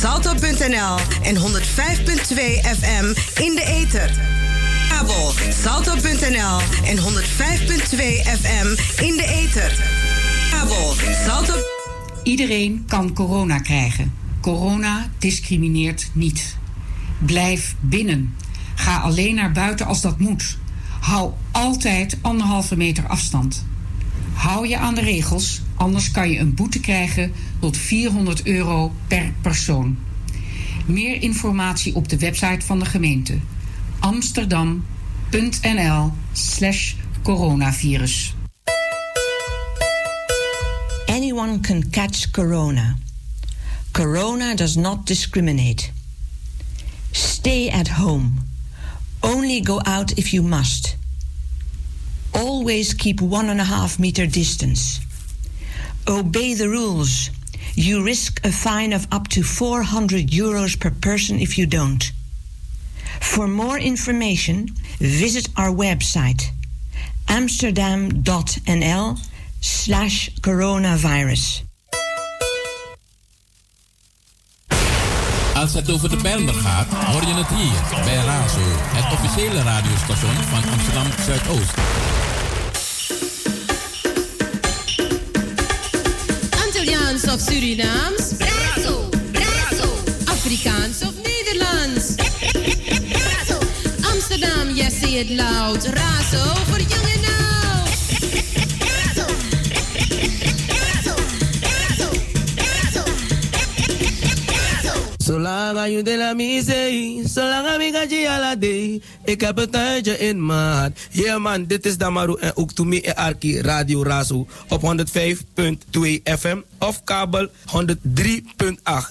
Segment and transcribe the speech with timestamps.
[0.00, 1.42] salto.nl en 105.2
[2.78, 3.06] FM
[3.42, 4.10] in de ether.
[4.88, 7.02] Kabel salto.nl en 105.2
[8.40, 8.66] FM
[9.02, 9.78] in de ether.
[10.50, 10.94] Kabel
[11.26, 11.54] salto.
[12.22, 14.14] Iedereen kan corona krijgen.
[14.40, 16.56] Corona discrimineert niet.
[17.18, 18.34] Blijf binnen.
[18.74, 20.58] Ga alleen naar buiten als dat moet.
[21.00, 23.64] Hou altijd anderhalve meter afstand.
[24.36, 29.32] Hou je aan de regels, anders kan je een boete krijgen tot 400 euro per
[29.40, 29.98] persoon.
[30.86, 33.38] Meer informatie op de website van de gemeente
[33.98, 38.34] amsterdam.nl/slash coronavirus.
[41.06, 42.96] Anyone can catch corona.
[43.92, 45.90] Corona does not discriminate.
[47.10, 48.30] Stay at home.
[49.20, 50.96] Only go out if you must.
[52.36, 55.00] Always keep one and a half meter distance.
[56.06, 57.30] Obey the rules.
[57.74, 62.12] You risk a fine of up to 400 euros per person if you don't.
[63.20, 66.50] For more information, visit our website
[67.28, 69.16] amsterdam.nl
[69.60, 71.64] slash coronavirus.
[75.54, 80.34] Als het over de Bijlmer gaat, hoor je het hier bij Razo, het officiële radiostation
[80.34, 81.74] van Amsterdam Zuidoost.
[87.36, 88.32] Of Surinaams?
[88.38, 89.88] Razo, Razo.
[90.34, 92.16] Afrikaans of Nederlands?
[93.12, 93.58] Razo.
[94.10, 95.84] Amsterdam, yes, say it loud.
[95.84, 97.15] Razo voor jong
[105.26, 107.74] Zolang je de la misee, zolang ga
[108.08, 109.00] je ala day.
[109.24, 110.92] Ik heb het tijdje in maat.
[111.10, 114.86] Yeah man, dit is Damaru en ook Toemi en Arki Radio Razo op 105.2
[116.22, 117.52] FM of kabel 103.8.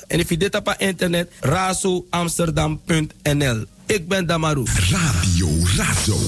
[0.08, 3.66] En if je dit op internet, razoamsterdam.nl.
[3.86, 4.64] Ik ben Damaru.
[4.90, 6.16] Radio Razo.
[6.16, 6.22] 105.2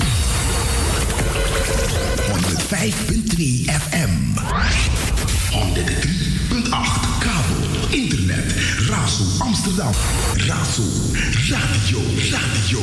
[3.66, 4.36] FM.
[5.52, 6.07] 103.8
[9.40, 9.92] Amsterdam.
[10.36, 10.84] Razo,
[11.50, 12.00] radio,
[12.32, 12.80] radio.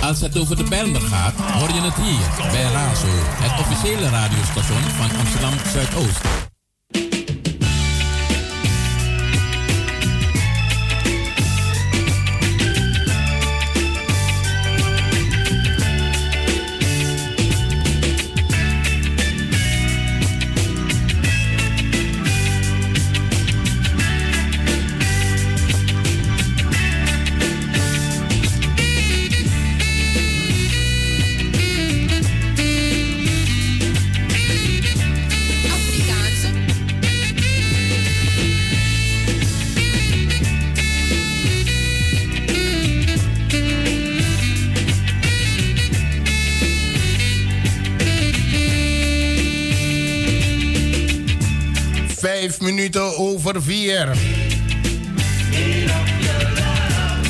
[0.00, 4.82] Als het over de Bijlmer gaat, hoor je het hier bij Razo, het officiële radiostation
[4.82, 6.54] van Amsterdam Zuidoost.
[52.76, 54.16] Minuten over vier.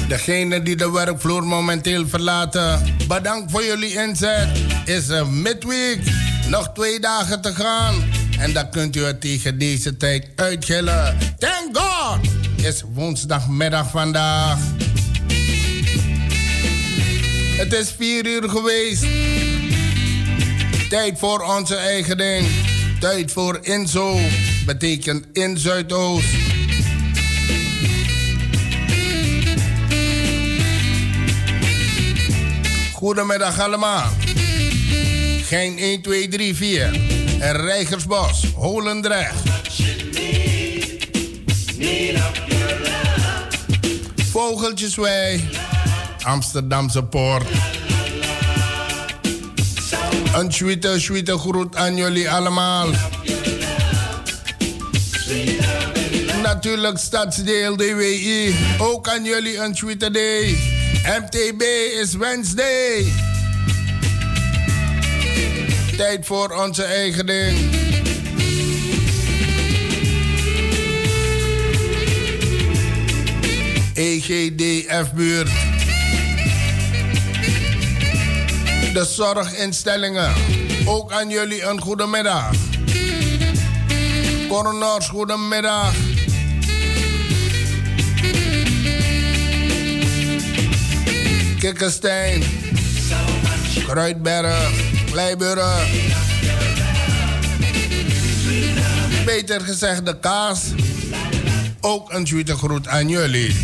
[0.08, 4.48] Degene die de werkvloer momenteel verlaten, bedankt voor jullie inzet.
[4.84, 5.98] Is midweek,
[6.48, 7.94] nog twee dagen te gaan.
[8.38, 11.18] En dan kunt u het tegen deze tijd uitgillen.
[11.38, 12.18] Thank God!
[12.56, 14.58] Is woensdagmiddag vandaag.
[17.56, 19.06] Het is vier uur geweest.
[20.88, 22.46] Tijd voor onze eigen ding.
[23.00, 24.18] Tijd voor Inzo.
[24.66, 26.28] Betekent in Zuidoost.
[32.92, 34.10] Goedemiddag allemaal.
[35.42, 37.00] Geen 1, 2, 3, 4.
[37.38, 39.34] En Rijgersbos, Holendrecht.
[44.30, 45.48] Vogeltjeswei,
[46.22, 47.46] Amsterdamse Poort.
[50.34, 52.88] Een sweete, sweete groet aan jullie allemaal.
[56.56, 58.56] Natuurlijk stadsdeel DWI.
[58.78, 59.76] Ook aan jullie een
[60.12, 60.56] day.
[61.20, 61.62] MTB
[62.00, 63.12] is Wednesday.
[65.96, 67.58] Tijd voor onze eigen ding.
[73.94, 75.50] EGDF-buurt.
[78.92, 80.32] De zorginstellingen.
[80.86, 82.50] Ook aan jullie een goede middag.
[84.48, 86.05] Coroners, goedemiddag.
[91.66, 92.44] Kikkerstein.
[93.86, 94.70] Kruidberg.
[95.10, 95.86] Kleiburg.
[99.24, 100.60] Beter gezegd de kaas.
[101.80, 102.26] ook een
[102.56, 103.56] groet aan jullie.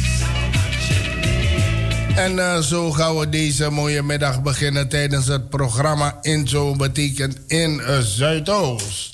[2.15, 7.83] En uh, zo gaan we deze mooie middag beginnen tijdens het programma Inzo betekent in
[7.87, 9.13] uh, Zuidoost.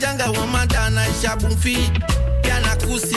[0.00, 1.90] Janga wamadana shabumfi
[2.48, 3.16] yana kusi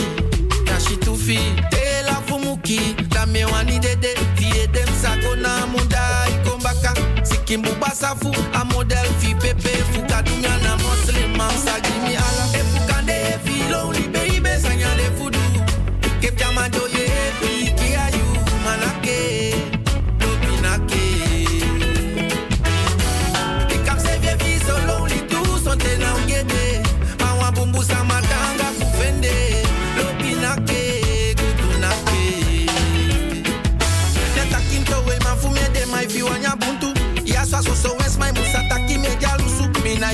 [0.65, 1.39] na shitufi.
[1.69, 2.79] Tela fumuki
[3.25, 6.93] mewani dede vie dem sako na muda ikombaka
[7.23, 10.57] sikimbu basafu a model fi pepe fukadumya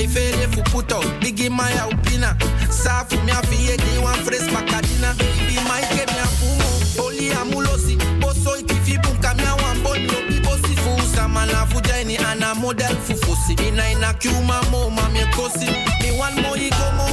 [0.00, 2.36] mina ifere fuputo digi maya upina
[2.70, 7.96] safu miafie di wan fres pakadina ibi maike miafumo oli amulosi.
[8.20, 13.90] Boso ikifi bunka mia wan boni lobi bosi fuusa mana fujaini ana model fufusi ina
[13.90, 15.66] ina kiuma mo mamie kosi
[16.02, 16.56] mi wan mo
[16.96, 17.09] mo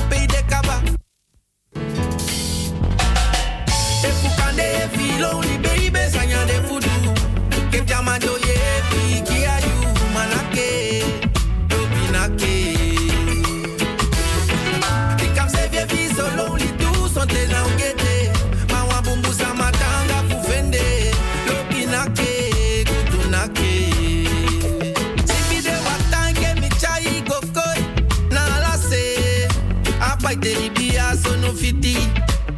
[31.47, 31.97] no fiti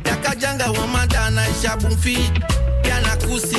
[0.06, 2.18] yakajanga wamadana shabumfi
[2.89, 3.57] yana kusi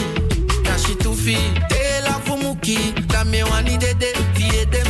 [0.64, 1.36] na shitufi.
[1.68, 2.78] Tela fumuki
[3.08, 4.12] kamewani dede.
[4.34, 4.86] Vie dem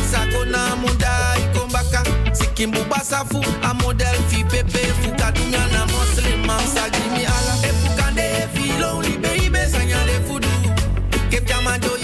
[0.51, 2.03] na muda ikombaka.
[2.33, 4.79] Sikimbu basafu a model fi pepe.
[5.01, 7.55] Fukadunya na muslim mam sagimi ala.
[7.69, 10.47] Efukande fi lonely baby sanyale fudu.
[11.79, 12.00] Doye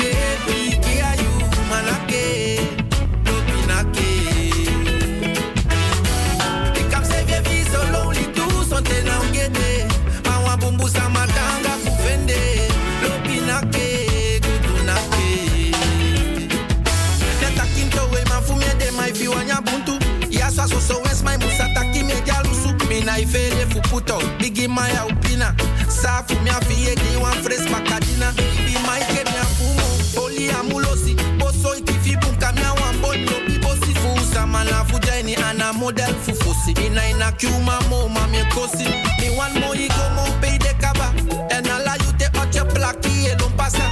[23.08, 25.56] Mina ifere fuputo Bigi maya upina
[25.88, 31.16] Safu mi afie di wan fres pakadina Ibi mai ke mi afumo Oli amulosi.
[31.40, 36.72] Boso ikifi bunka mi awan boni Lobi bosi fuusa mana fujaini ana model fufusi.
[36.86, 38.84] Ina ina kiuma mo mami kosi
[39.22, 41.14] Mi wan mo igo mo pay de kaba
[41.50, 43.84] En ala you te oche plaki e lon pasa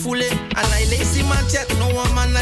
[0.00, 2.40] Iko fule Anai lazy man chat No one man na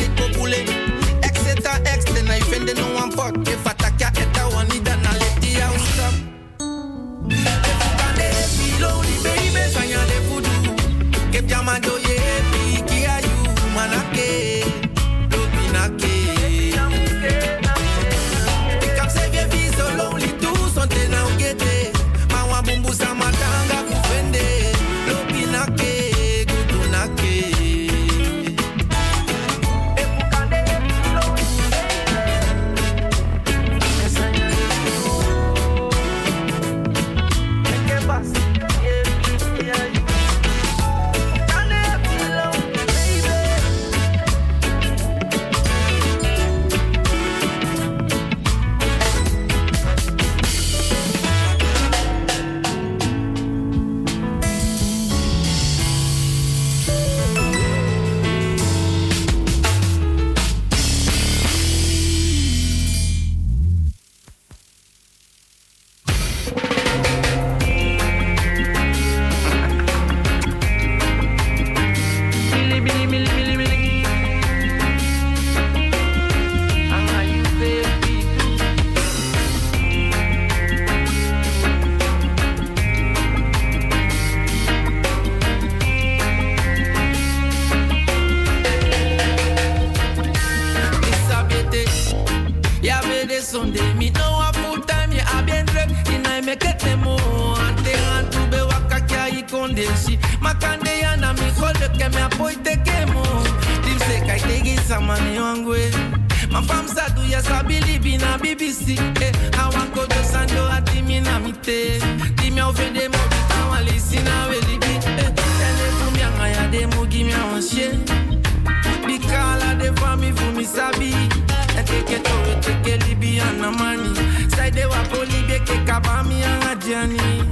[126.99, 127.43] anga jani.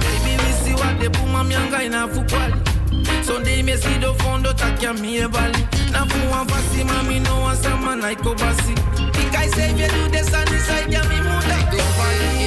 [0.00, 3.24] Baby we see what de puma mi anga ina fukwali.
[3.24, 5.62] Sunday me see do fondo takia mi e bali.
[5.92, 8.74] Na fu wan fasi mami no wan sama na iko basi.
[9.22, 11.56] Ikai say if you do the sun inside ya mi muda.
[11.70, 12.46] Go fali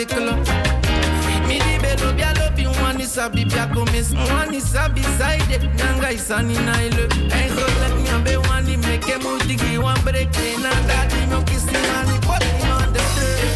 [0.00, 4.14] Mi di belo bia lo wani sabi bia komis.
[4.14, 7.06] Wani sabi side nyanga isani na ile.
[7.28, 12.92] Hey golek nyambe wani meke mutigi wan break na dadi no kisi nani poti on
[12.94, 13.00] the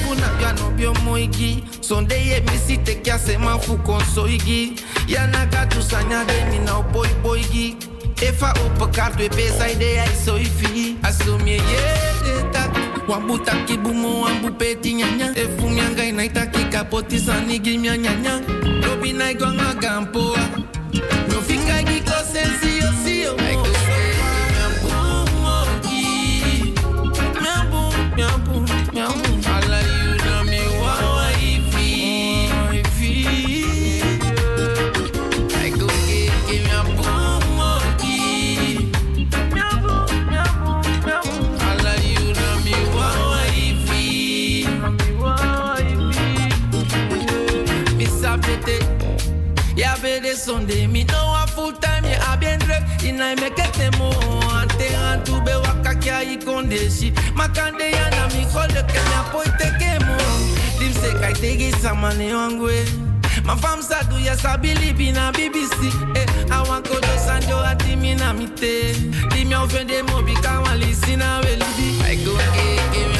[0.04, 1.64] Funa ya no bio moigi.
[1.80, 4.82] Sonde ye mi si te kya se man fu konsoigi.
[5.08, 7.76] Ya naga tu sanya de mi na boy boygi.
[8.20, 9.30] Efa op elkaar twee
[12.24, 12.63] je tak.
[13.08, 15.32] Wambu taki bumo wambu peti nyanya.
[15.36, 18.40] Efu mianga inaita kika poti sani gimya nyanya.
[18.86, 20.36] Lobi na igonga gampo.
[21.28, 21.40] No
[22.32, 23.34] sensi yo
[50.44, 54.10] Sunday, mi know a full time, yeah, I been drunk, in I make it mo.
[54.52, 57.12] Ante antu be waka kya i kondeshi.
[57.34, 60.16] Makande ya na mi khole ke na poite ke mo.
[60.78, 62.84] Dim se kai tegi samane wangwe.
[63.46, 65.88] Ma fam sa du ya sabi libi na BBC.
[66.14, 68.92] Eh, I want ko do sanjo ati mi na mi te.
[69.30, 72.02] Di mi ofende mo bi ka wan lisi na we libi.
[72.04, 73.13] I go eh,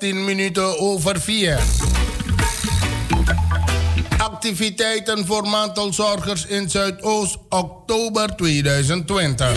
[0.00, 1.58] 16 minuten over 4.
[4.18, 9.56] Activiteiten voor mantelzorgers in Zuidoost, oktober 2020.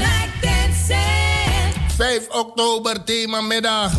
[1.95, 3.91] 5 oktober thema middag: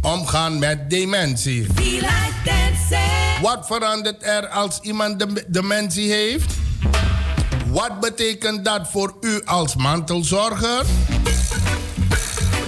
[0.00, 1.66] Omgaan met dementie.
[3.42, 6.52] Wat verandert er als iemand de dementie heeft?
[7.66, 10.84] Wat betekent dat voor u als mantelzorger?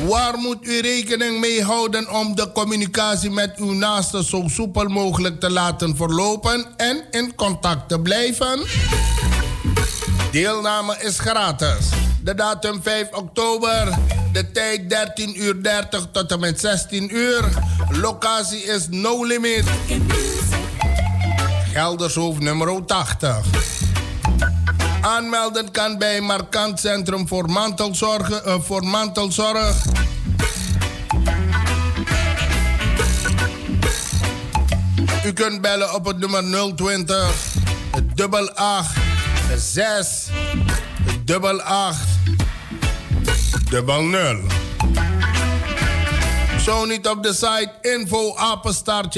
[0.09, 5.41] Waar moet u rekening mee houden om de communicatie met uw naasten zo soepel mogelijk
[5.41, 8.63] te laten verlopen en in contact te blijven?
[10.31, 11.89] Deelname is gratis.
[12.23, 13.99] De datum 5 oktober.
[14.33, 17.49] De tijd 13 uur 30 tot en met 16 uur.
[17.91, 19.65] Locatie is No Limit.
[21.73, 24.62] Geldershoofd nummer 80.
[25.03, 28.31] Aanmelden kan bij Markant Centrum voor Mantelzorg.
[28.31, 29.85] eh, voor mantelzorg.
[35.25, 37.35] U kunt bellen op het nummer 020
[38.15, 38.95] dubbel 8
[39.57, 40.27] 6
[41.25, 41.99] dubbel 8
[43.71, 44.37] dubbel 0.
[46.65, 48.35] Zo niet op de site info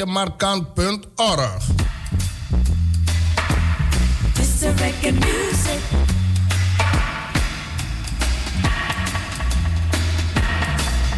[0.06, 1.83] markant.org.
[4.64, 5.80] Music.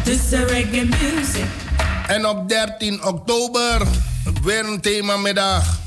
[0.03, 1.45] This music.
[2.07, 3.87] En op 13 oktober
[4.43, 5.79] weer een themamiddag.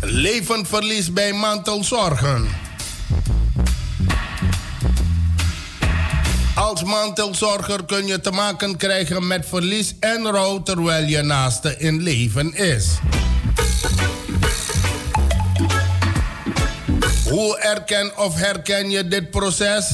[0.00, 2.48] Levenverlies bij mantelzorgen.
[6.54, 12.02] Als mantelzorger kun je te maken krijgen met verlies en rouw terwijl je naaste in
[12.02, 12.98] leven is.
[17.32, 19.90] Hoe erken of herken je dit proces?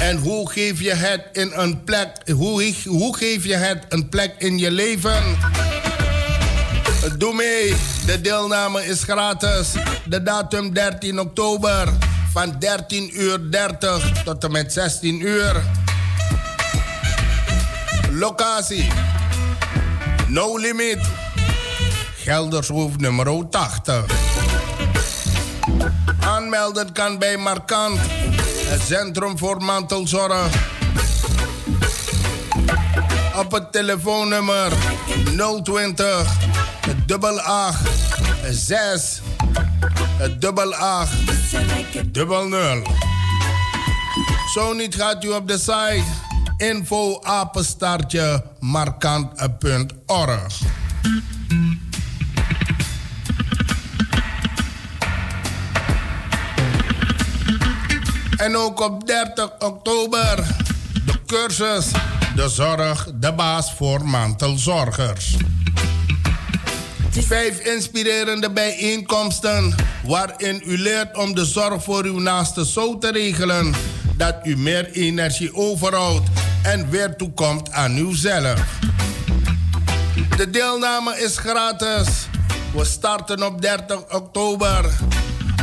[0.00, 2.08] En hoe geef je het in een plek?
[2.30, 5.22] Hoe, hoe geef je het een plek in je leven?
[7.18, 7.74] Doe mee.
[8.06, 9.72] De deelname is gratis.
[10.04, 11.88] De datum 13 oktober
[12.32, 15.62] van 13 uur 30 tot en met 16 uur.
[18.10, 18.88] Locatie.
[20.28, 21.00] No Limit.
[22.16, 24.04] Geldershoef nummer 80.
[26.20, 27.98] Aanmelden kan bij Markant.
[28.64, 30.48] Het Centrum voor Mantelzorg.
[33.36, 34.72] Op het telefoonnummer
[35.62, 36.36] 020
[37.06, 37.78] dubbel 8
[38.50, 39.20] 6
[40.38, 41.12] dubbel 8
[42.06, 42.82] dubbel 0.
[44.54, 46.04] Zo niet gaat u op de site
[46.56, 47.20] info
[48.58, 50.60] markant.org.
[58.40, 60.36] En ook op 30 oktober
[61.06, 61.86] de cursus
[62.34, 65.36] De Zorg, de baas voor mantelzorgers.
[67.10, 69.74] Vijf inspirerende bijeenkomsten
[70.06, 73.74] waarin u leert om de zorg voor uw naaste zo te regelen
[74.16, 76.28] dat u meer energie overhoudt
[76.62, 78.62] en weer toekomt aan uzelf.
[80.36, 82.08] De deelname is gratis.
[82.74, 84.90] We starten op 30 oktober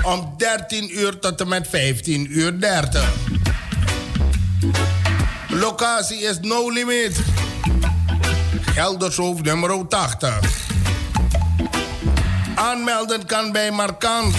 [0.08, 3.10] om 13 uur tot en met 15 uur 30.
[5.48, 7.20] Locatie is No Limit.
[8.62, 10.40] Geldershoofd nummer 80.
[12.56, 14.36] Aanmelden kan bij Markant,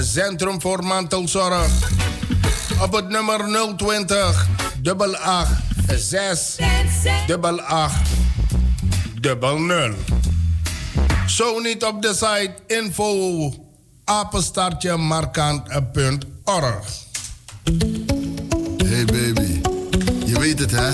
[0.00, 1.90] Centrum voor Mantelzorg.
[2.80, 4.46] Op het nummer 020
[4.82, 6.56] 88 6
[7.66, 8.00] 88
[9.20, 9.94] 00.
[11.26, 13.63] Zo niet op de site info
[14.04, 16.86] apenstaartje markant.org.
[18.84, 19.60] Hey baby,
[20.26, 20.90] je weet het hè?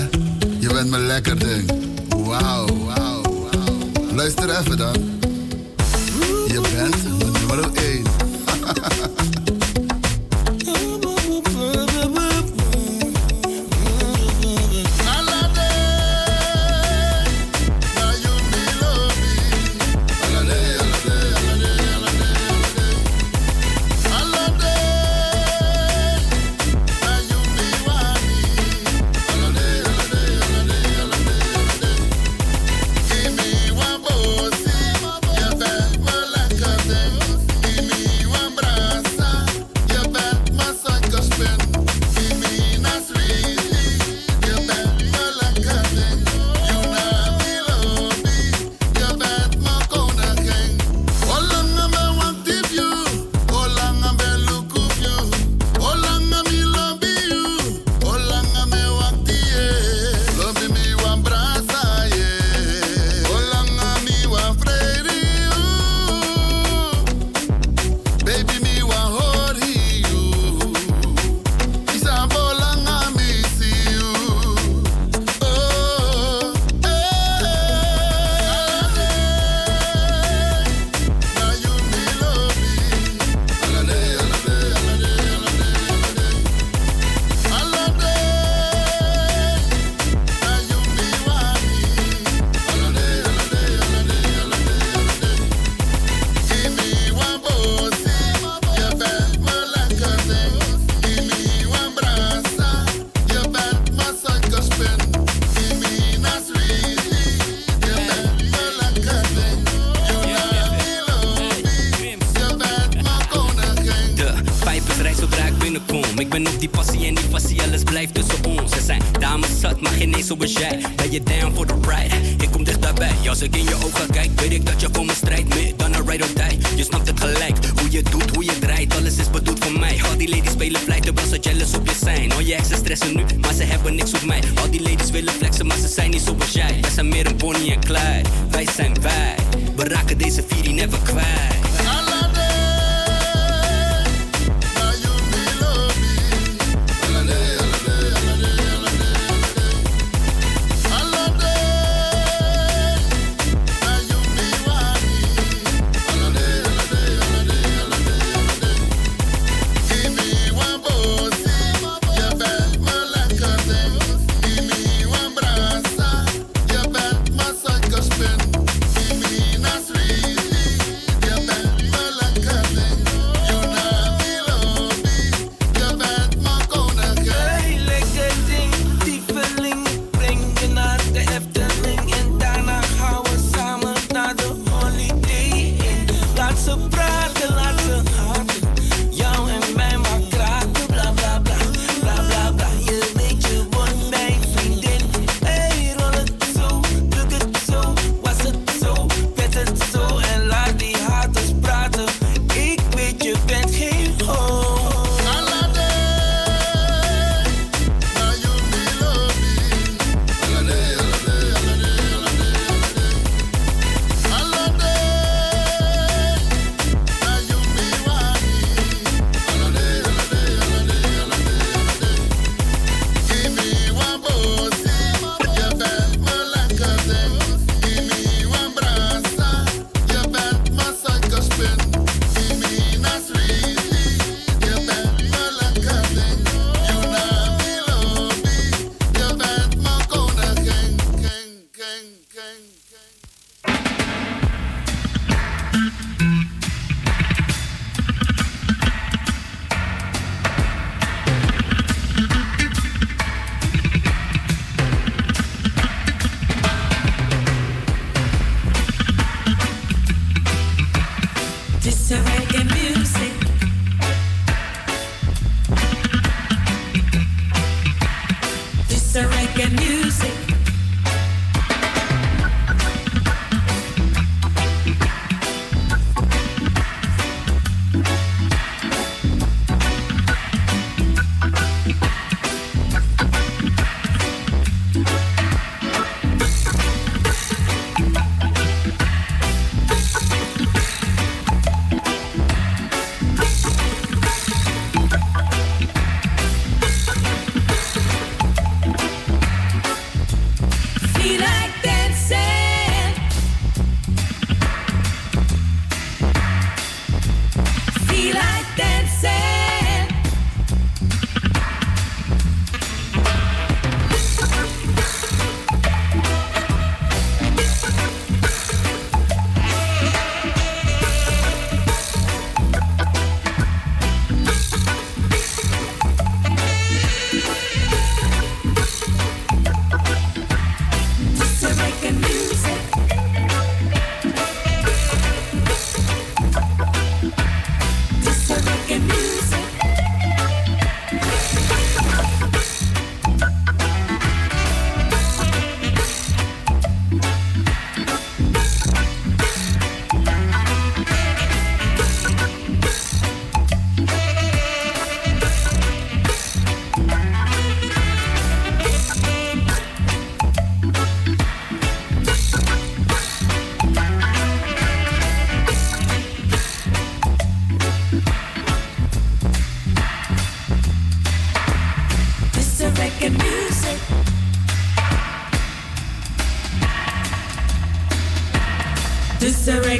[0.59, 1.71] Je bent me lekker ding.
[2.09, 3.73] Wauw, wauw, wauw.
[4.13, 4.95] Luister even dan.
[6.47, 8.03] Je bent mijn nummer 1.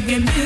[0.08, 0.41] This a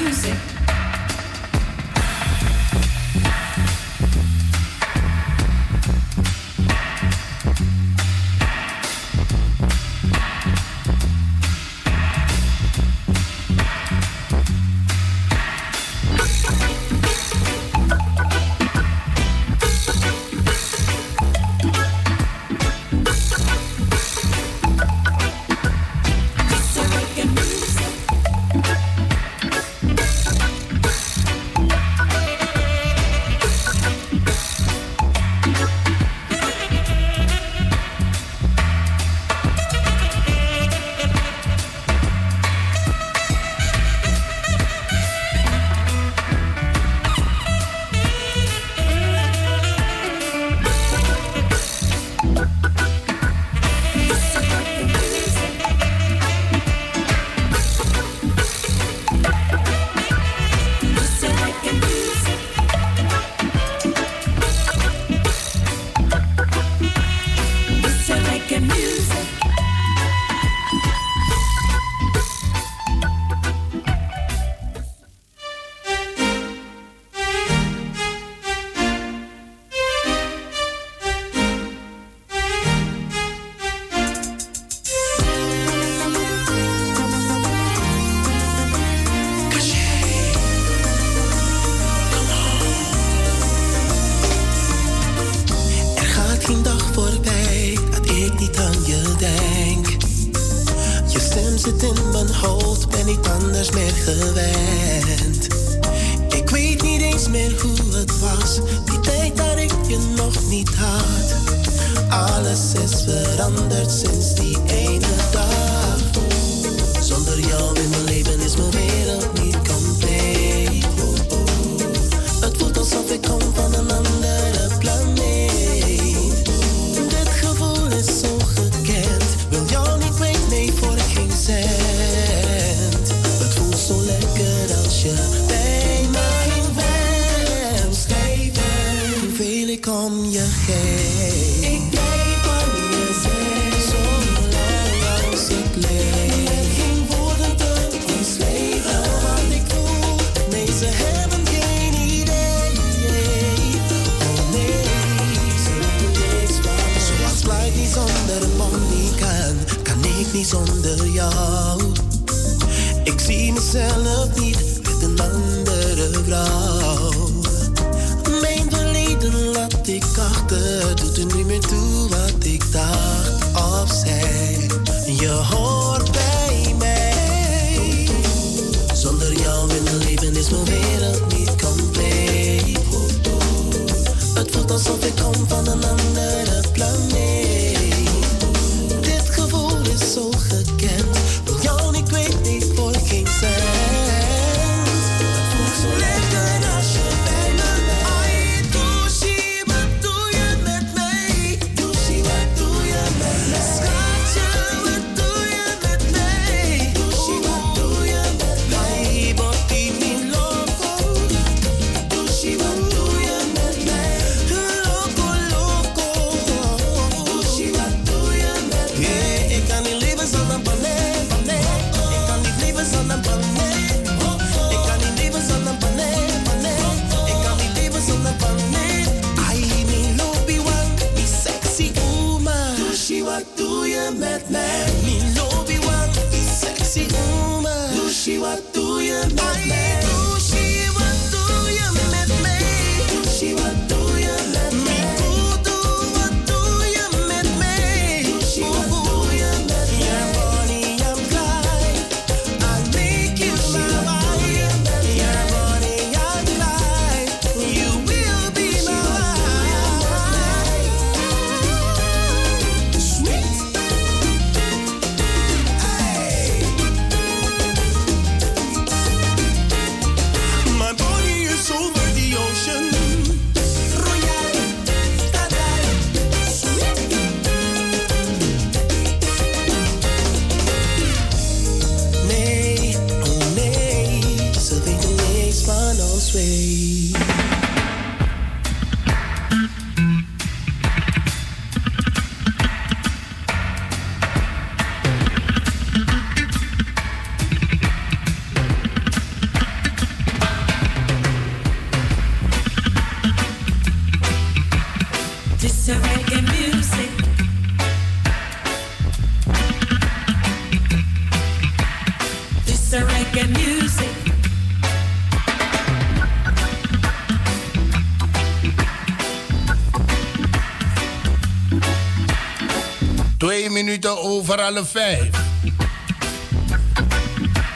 [324.66, 325.30] alle.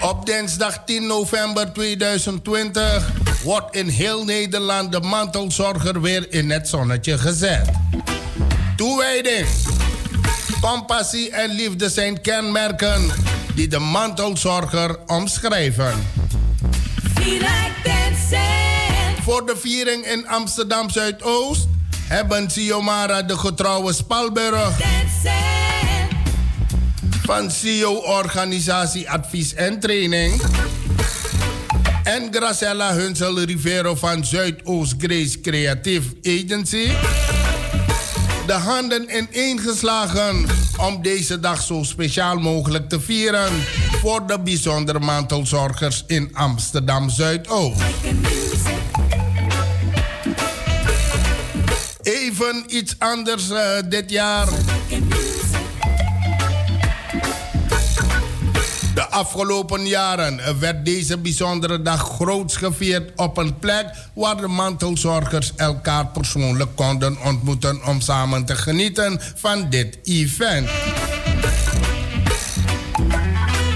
[0.02, 3.12] Op dinsdag 10 november 2020
[3.44, 7.70] wordt in heel Nederland de mantelzorger weer in het zonnetje gezet.
[8.76, 9.48] Toewijding,
[10.62, 13.12] compassie en liefde zijn kenmerken
[13.56, 15.94] die de mantelzorger omschrijven.
[19.22, 21.68] Voor de viering in Amsterdam Zuidoost
[22.08, 24.78] hebben Siomara de getrouwe Spalburg
[27.30, 30.42] van CEO Organisatie Advies en Training.
[32.04, 36.88] En Gracella Hunsel Rivero van Zuidoost Grace Creative Agency.
[38.48, 40.46] De handen ineengeslagen
[40.78, 43.52] om deze dag zo speciaal mogelijk te vieren
[44.02, 47.82] voor de bijzondere mantelzorgers in Amsterdam Zuidoost.
[52.02, 54.48] Even iets anders eh, dit jaar.
[59.20, 66.08] afgelopen jaren werd deze bijzondere dag groots gevierd op een plek waar de mantelzorgers elkaar
[66.08, 70.70] persoonlijk konden ontmoeten om samen te genieten van dit event.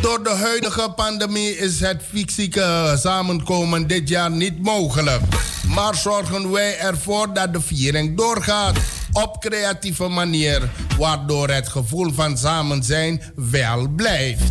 [0.01, 5.21] Door de huidige pandemie is het fysieke samenkomen dit jaar niet mogelijk.
[5.67, 8.77] Maar zorgen wij ervoor dat de viering doorgaat
[9.13, 14.43] op creatieve manier, waardoor het gevoel van samen zijn wel blijft.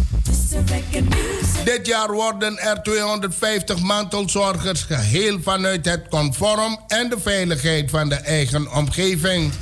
[1.64, 8.14] Dit jaar worden er 250 mantelzorgers geheel vanuit het conform en de veiligheid van de
[8.14, 9.52] eigen omgeving.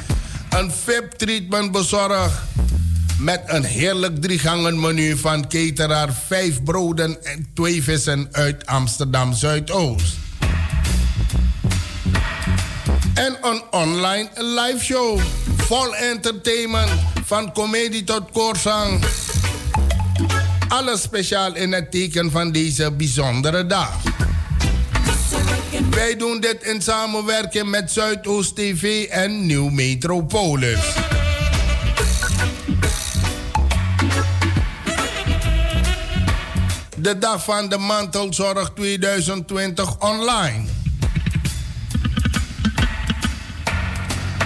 [0.50, 2.38] Een VIP-treatment bezorgd
[3.18, 10.29] met een heerlijk driegangen menu van cateraar, vijf broden en twee vissen uit Amsterdam Zuidoost.
[13.20, 15.20] En een online live show.
[15.56, 16.90] Vol entertainment.
[17.24, 19.04] Van comedie tot koorzang.
[20.68, 23.96] Alles speciaal in het teken van deze bijzondere dag.
[25.90, 30.94] Wij doen dit in samenwerking met Zuidoost TV en Nieuw Metropolis.
[36.96, 40.79] De dag van de mantelzorg 2020 online.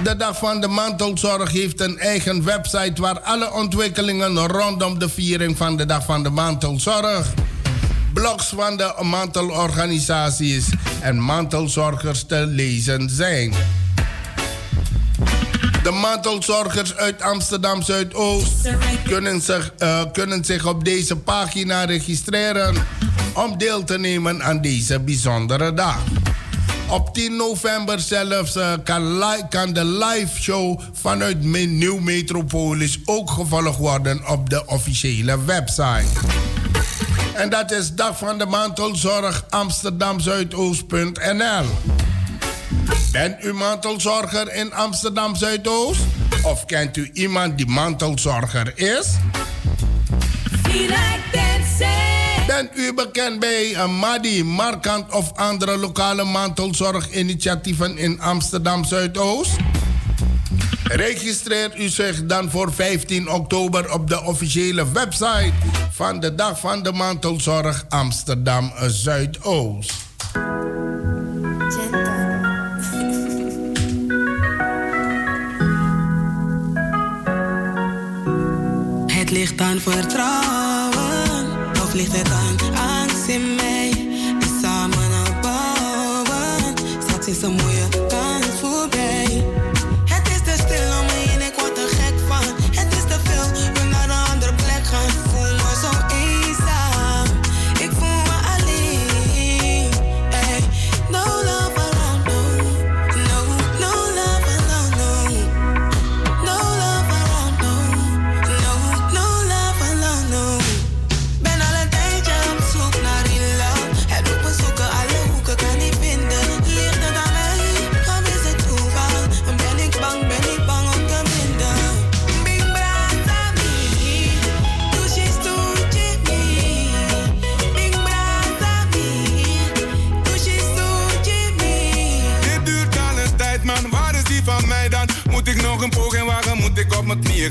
[0.04, 5.56] De Dag van de Mantelzorg heeft een eigen website waar alle ontwikkelingen rondom de viering
[5.56, 7.26] van de Dag van de Mantelzorg,
[8.12, 10.66] blogs van de mantelorganisaties
[11.00, 13.54] en mantelzorgers te lezen zijn.
[15.82, 18.68] De mantelzorgers uit Amsterdam Zuidoost
[19.04, 22.74] kunnen zich, uh, kunnen zich op deze pagina registreren
[23.34, 25.98] om deel te nemen aan deze bijzondere dag.
[26.88, 28.72] Op 10 november zelfs uh,
[29.48, 36.06] kan, de live show vanuit Nieuw Metropolis ook gevolgd worden op de officiële website.
[37.34, 41.64] En dat is Dag van de Mantelzorg Amsterdam Zuidoost.nl.
[43.12, 46.00] Bent u mantelzorger in Amsterdam Zuidoost?
[46.42, 49.06] Of kent u iemand die mantelzorger is?
[52.46, 59.56] Bent u bekend bij een Madi, Markant of andere lokale mantelzorginitiatieven in Amsterdam Zuidoost?
[60.84, 65.52] Registreer u zich dan voor 15 oktober op de officiële website
[65.90, 69.92] van de Dag van de Mantelzorg Amsterdam Zuidoost.
[79.06, 80.63] Het ligt aan vertrouwen,
[81.94, 83.90] ligt het aan angst in mij?
[84.38, 86.74] Die samen opbouwen,
[87.06, 87.83] straks is een mooie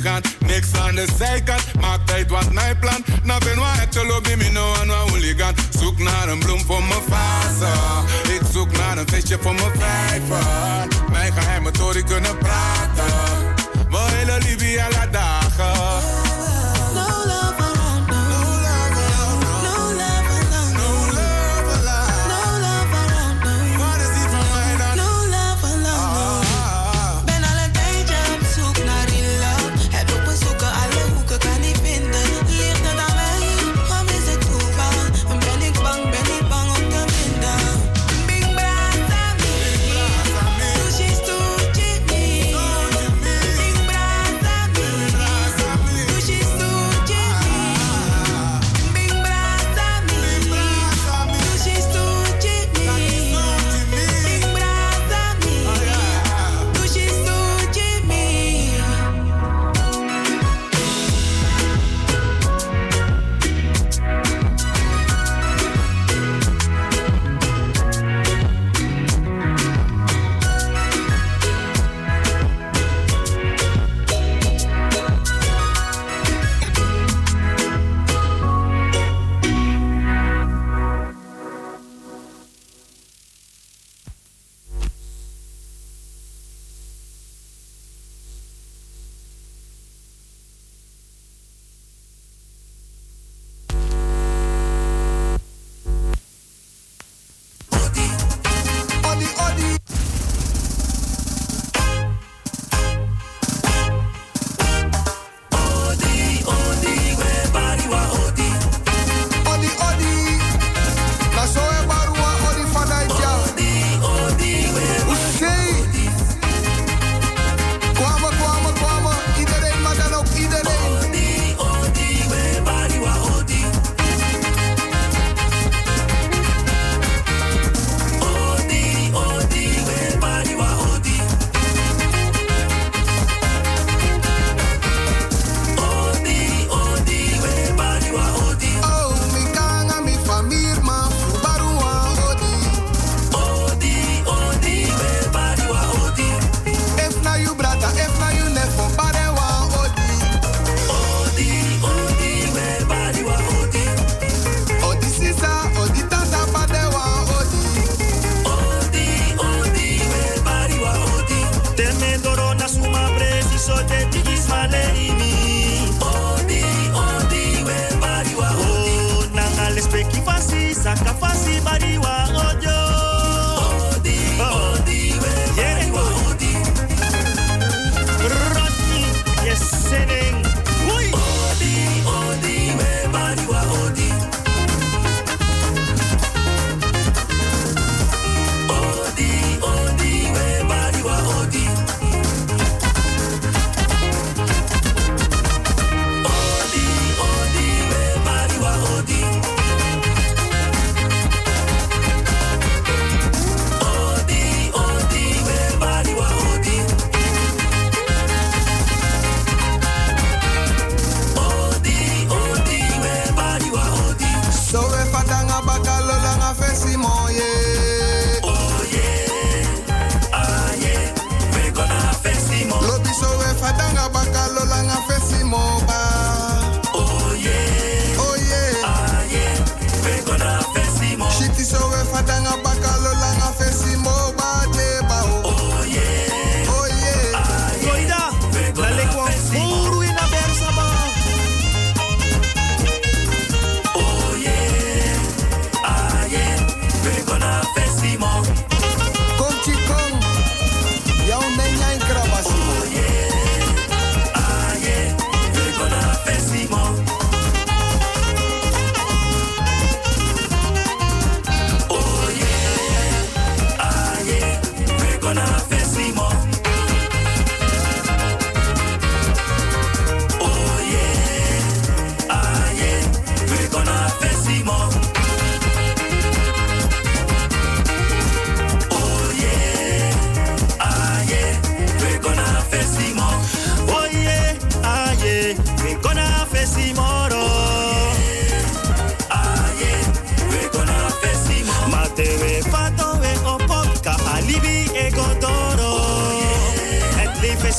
[0.02, 0.36] mijn?
[0.46, 3.04] Niks aan de zijkant, maak tijd wat mijn plan.
[3.24, 5.56] Nou ben waar het lobby, me no aan waar hooligan.
[5.80, 7.72] Zoek naar een bloem voor mijn fase.
[8.34, 10.46] Ik zoek naar een visje voor mijn vijver.
[11.12, 13.06] Mijn geheimen toren kunnen praten.
[13.90, 15.43] We hele Libië alle dagen.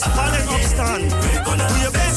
[0.03, 1.13] Harlem upstand.
[1.23, 2.14] We a best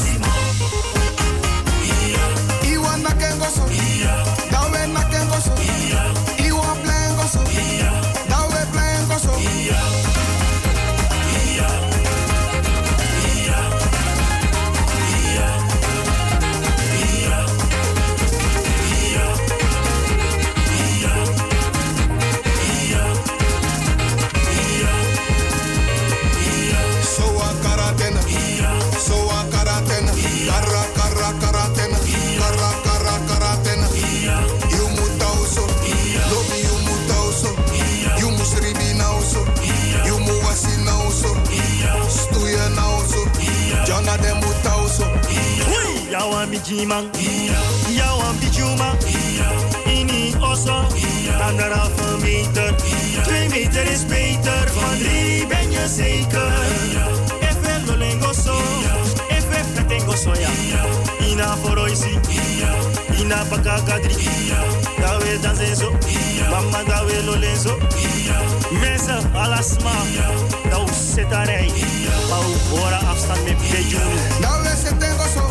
[46.65, 47.51] Ja, want die
[47.93, 48.95] Yawan bijuma
[49.85, 50.87] Ini osso
[51.39, 52.73] Anderhalve meter.
[53.23, 54.67] Twee meter is beter.
[54.73, 56.51] Van drie ben je zeker?
[57.39, 58.57] Even lolengo so
[59.29, 60.49] Even fetengo so ya
[61.29, 62.19] Ina foroisi
[63.19, 64.15] Ina bakagadri
[64.99, 65.91] Dawe danzenzo
[66.49, 67.77] Mama dawe lolenzo
[68.81, 71.71] Mensen alasma nou, Dau setarei
[72.29, 75.46] Bau hora afstand met bejoen Dawe setengo so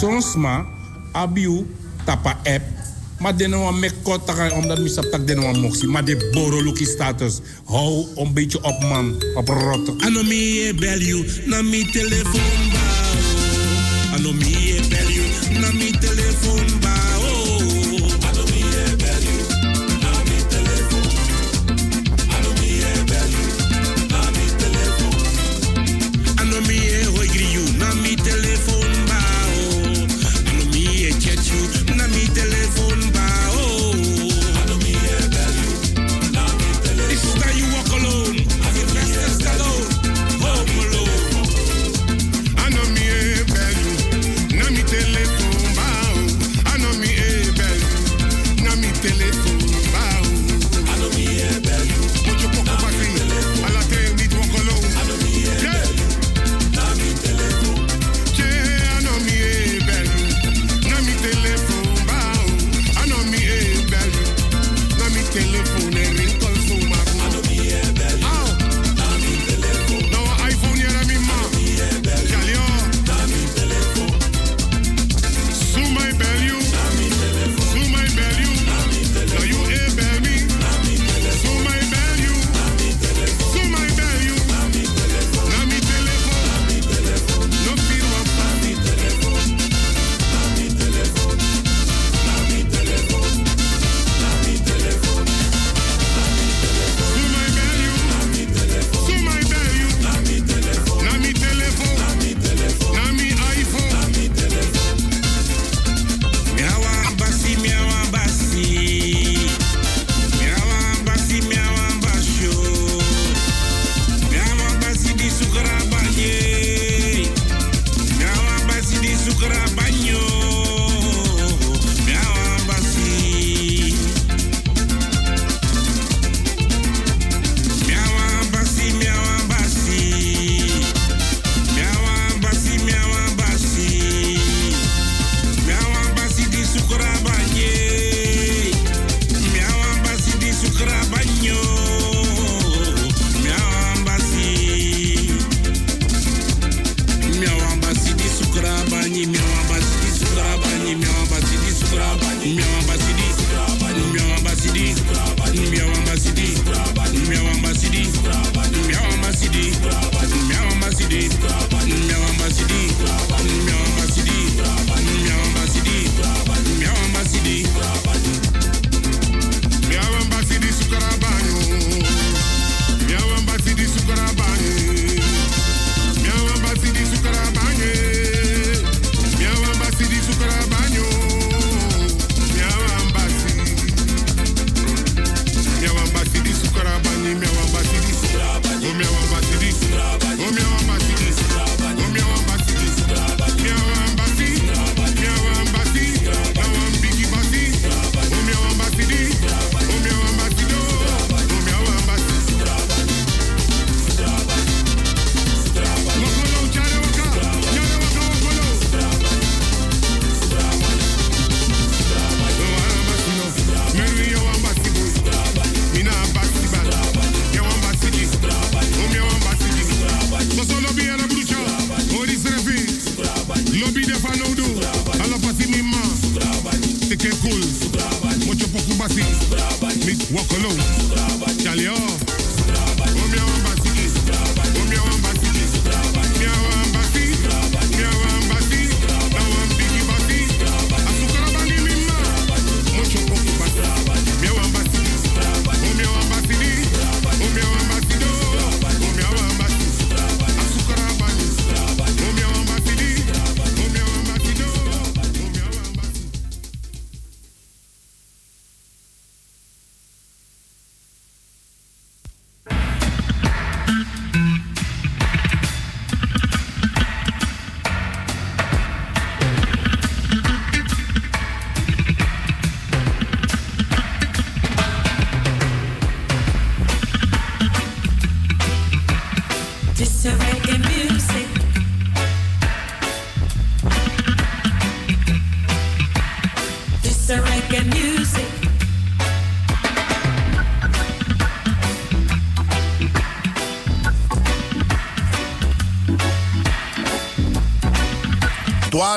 [0.00, 0.64] sonsma
[1.12, 1.66] abiu
[2.04, 2.64] tapa app
[3.20, 7.40] maar den wan mek kotaga omdat misap tak den wan moxi maar de boroluki status.
[7.64, 9.22] Hou een beetje op man.
[9.34, 12.84] Op rotte anomie bel you na mi telefoon ba
[14.16, 16.79] anomie bel you na mi telefoon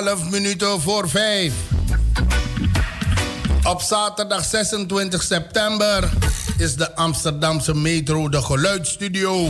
[0.01, 1.53] 12 minuten voor 5.
[3.63, 6.09] Op zaterdag 26 september
[6.57, 9.49] is de Amsterdamse Metro de geluidsstudio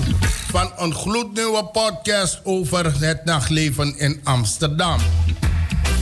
[0.51, 4.99] van een gloednieuwe podcast over het nachtleven in Amsterdam.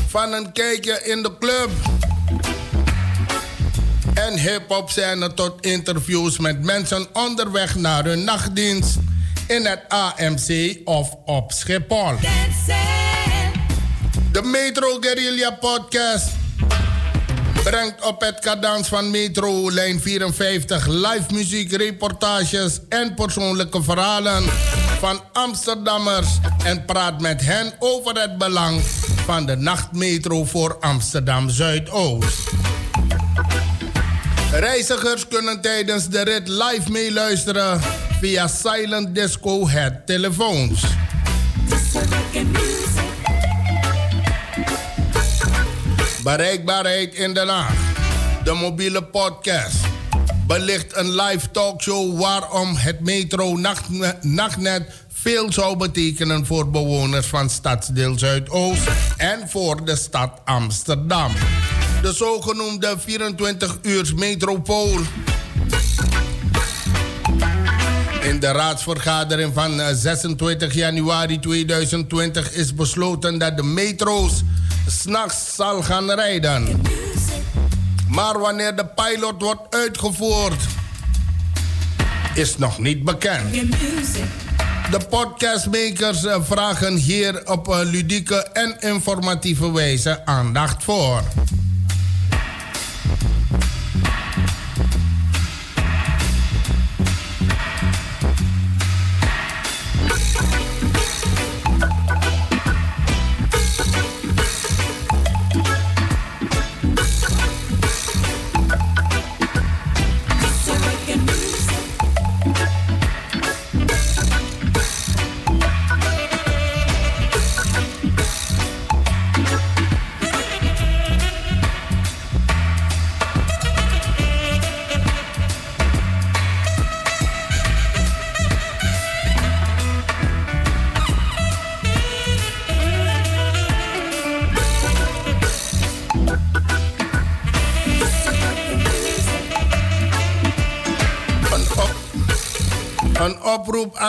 [0.08, 1.70] Van een kijkje in de club
[4.14, 8.98] en hip-hop scène tot interviews met mensen onderweg naar hun nachtdienst
[9.48, 12.16] in het AMC of op Schiphol.
[14.32, 16.28] De Metro Guerrilla Podcast
[17.64, 24.44] brengt op het cadans van Metro Lijn 54 live muziek, reportages en persoonlijke verhalen
[25.00, 26.28] van Amsterdammers
[26.64, 28.82] en praat met hen over het belang
[29.26, 32.50] van de nachtmetro voor Amsterdam Zuidoost.
[34.52, 37.82] Reizigers kunnen tijdens de rit live meeluisteren
[38.20, 40.84] via Silent Disco het telefoons.
[46.24, 47.74] Bereikbaarheid in Den Haag.
[48.44, 49.76] De mobiele podcast
[50.48, 53.84] belicht een live talkshow waarom het metro nacht,
[54.22, 61.32] nachtnet veel zou betekenen voor bewoners van stadsdeel Zuidoost en voor de stad Amsterdam.
[62.02, 65.00] De zogenoemde 24 uur metropool.
[68.22, 74.44] In de raadsvergadering van eh, 26 januari 2020 is besloten dat de metro's
[75.00, 76.82] s'nachts zal gaan rijden.
[78.08, 80.64] Maar wanneer de pilot wordt uitgevoerd,
[82.34, 83.54] is nog niet bekend.
[84.92, 91.22] De podcastmakers eh, vragen hier op een ludieke en informatieve wijze aandacht voor.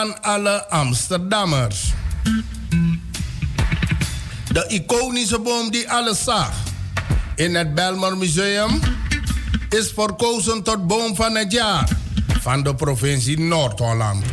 [0.03, 1.93] Aan alle Amsterdammers.
[4.51, 6.51] De iconische boom die alles zag
[7.35, 8.79] in het Belmer Museum
[9.69, 11.87] is verkozen tot boom van het jaar
[12.41, 14.25] van de provincie Noord-Holland.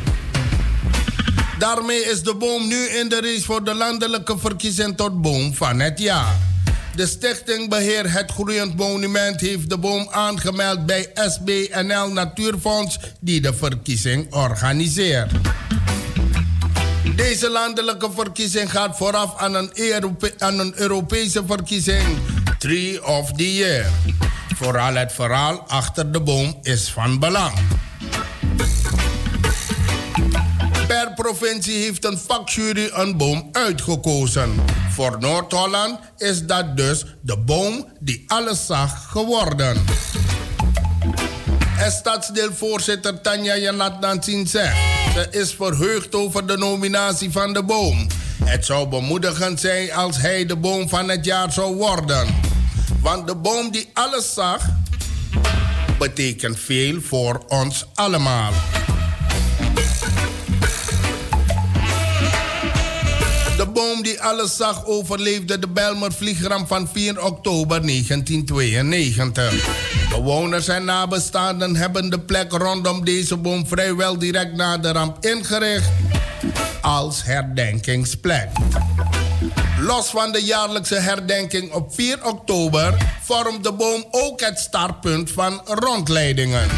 [1.58, 5.80] Daarmee is de boom nu in de race voor de landelijke verkiezing tot boom van
[5.80, 6.36] het jaar.
[6.94, 13.54] De Stichting Beheer het Groeiend Monument heeft de boom aangemeld bij SBNL Natuurfonds die de
[13.54, 15.30] verkiezing organiseert.
[17.20, 19.70] Deze landelijke verkiezing gaat vooraf aan een,
[20.38, 22.18] een Europese verkiezing
[22.58, 23.86] Tree of the Year.
[24.56, 27.52] Vooral het verhaal achter de boom is van belang.
[30.86, 34.54] Per provincie heeft een vakjury een boom uitgekozen.
[34.90, 39.84] Voor Noord-Holland is dat dus de boom die alles zag geworden.
[41.80, 44.76] En stadsdeelvoorzitter Tanja Janat Nansin zegt...
[45.12, 48.06] ze is verheugd over de nominatie van de boom.
[48.44, 52.26] Het zou bemoedigend zijn als hij de boom van het jaar zou worden.
[53.00, 54.66] Want de boom die alles zag...
[55.98, 58.52] betekent veel voor ons allemaal.
[63.72, 69.68] Boom die alles zag overleefde de Belmer vliegramp van 4 oktober 1992.
[70.08, 75.90] Bewoners en nabestaanden hebben de plek rondom deze boom vrijwel direct na de ramp ingericht
[76.80, 78.48] als herdenkingsplek.
[79.80, 85.60] Los van de jaarlijkse herdenking op 4 oktober vormt de boom ook het startpunt van
[85.64, 86.68] rondleidingen.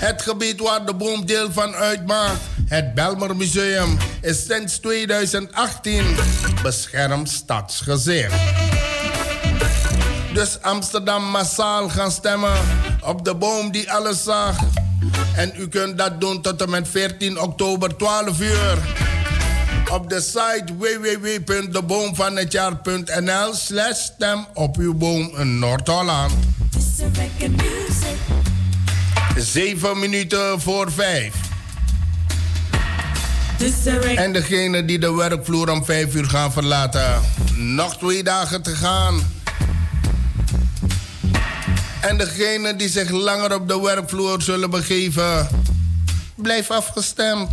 [0.00, 6.04] Het gebied waar de boom deel van uitmaakt, het Belmer Museum, is sinds 2018
[6.62, 8.34] beschermd stadsgezicht.
[10.34, 12.58] Dus Amsterdam massaal gaan stemmen
[13.04, 14.56] op de boom die alles zag.
[15.36, 18.78] En u kunt dat doen tot en met 14 oktober 12 uur.
[19.92, 26.32] Op de site www.deboomvanhetjaar.nl slash stem op uw boom in Noord-Holland.
[29.40, 31.34] 7 minuten voor 5.
[34.16, 37.22] En degene die de werkvloer om 5 uur gaan verlaten.
[37.54, 39.32] Nog twee dagen te gaan.
[42.00, 45.48] En degene die zich langer op de werkvloer zullen begeven.
[46.34, 47.50] Blijf afgestemd.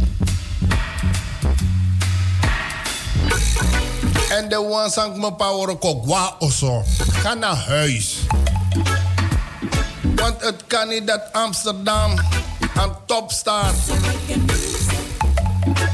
[4.29, 6.83] En de wansang me power ook wa oso.
[7.11, 8.17] Ga naar huis.
[10.27, 12.13] Want het kan niet dat Amsterdam
[12.75, 13.75] aan top staat.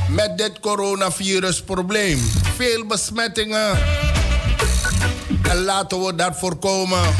[0.09, 2.31] Met dit coronavirusprobleem.
[2.55, 3.77] Veel besmettingen.
[5.49, 7.15] En laten we dat voorkomen.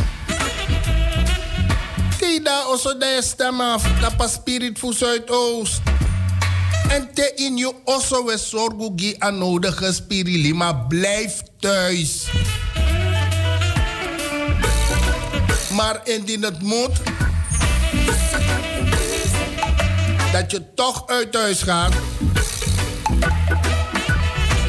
[2.20, 3.84] Tida oso de stem af.
[4.02, 5.82] Dat pas spirit voor Zuidoost.
[6.90, 10.54] En te in je osso we zorgu aan nodige spirili.
[10.54, 12.26] Maar blijf thuis.
[15.74, 17.02] Maar indien het moet,
[20.32, 21.94] dat je toch uit huis gaat,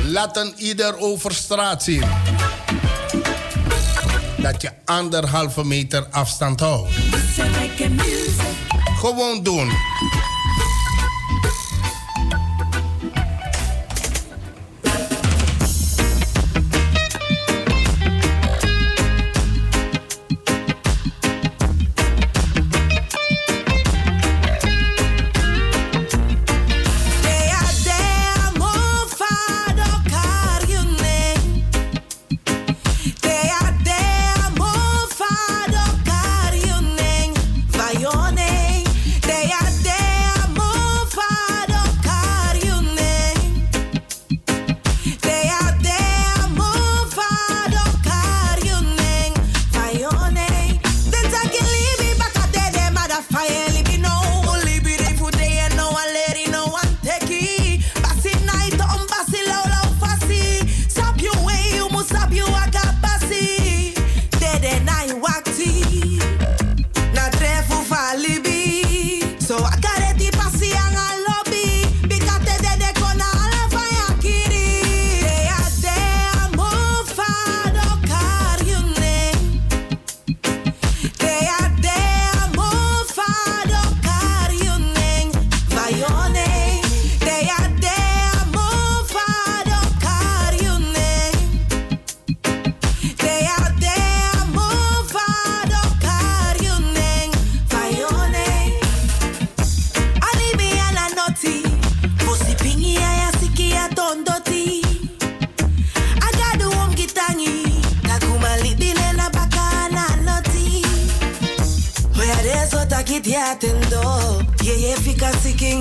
[0.07, 2.05] laat een ieder over straat zien.
[4.37, 6.91] Dat je anderhalve meter afstand houdt.
[8.99, 9.71] Gewoon doen.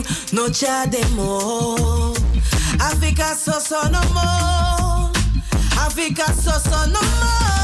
[0.01, 2.13] Cha demo.
[2.79, 5.11] Africa so so no more.
[5.77, 7.62] Africa so so no more.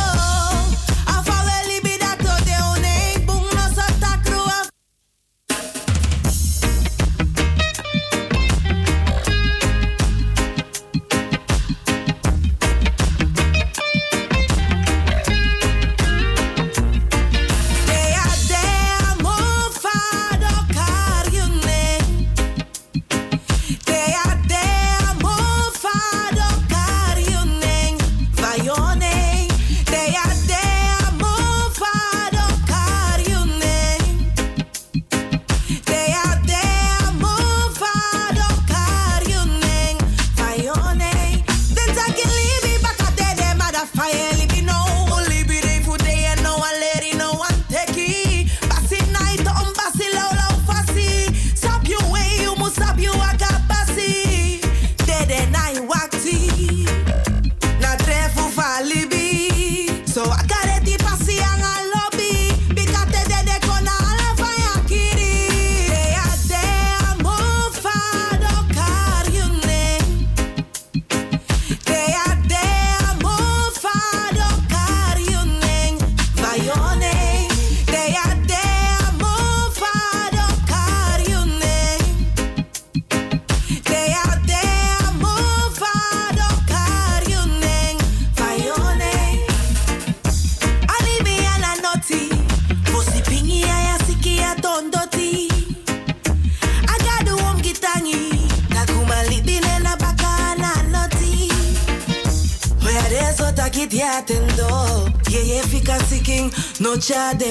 [107.10, 107.49] No cha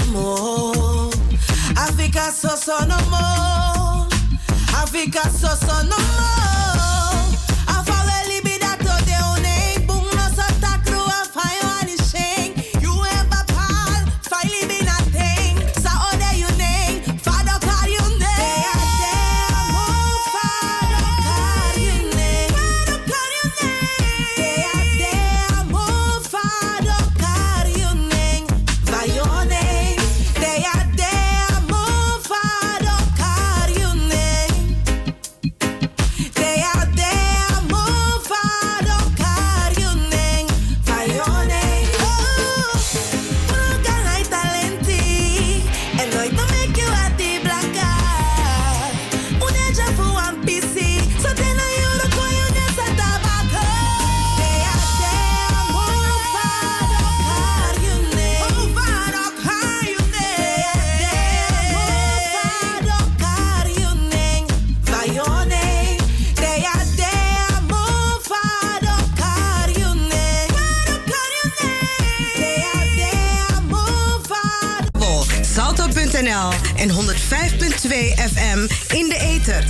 [78.07, 78.59] FM
[78.95, 79.65] in de ether.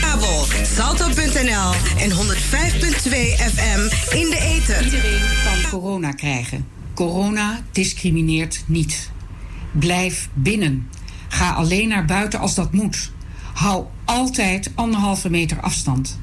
[0.00, 2.16] Kabel Salto.nl en 105.2
[3.54, 3.80] FM
[4.16, 4.84] in de ether.
[4.84, 6.66] Iedereen kan corona krijgen.
[6.94, 9.10] Corona discrimineert niet.
[9.72, 10.88] Blijf binnen.
[11.28, 13.12] Ga alleen naar buiten als dat moet.
[13.54, 16.18] Hou altijd anderhalve meter afstand.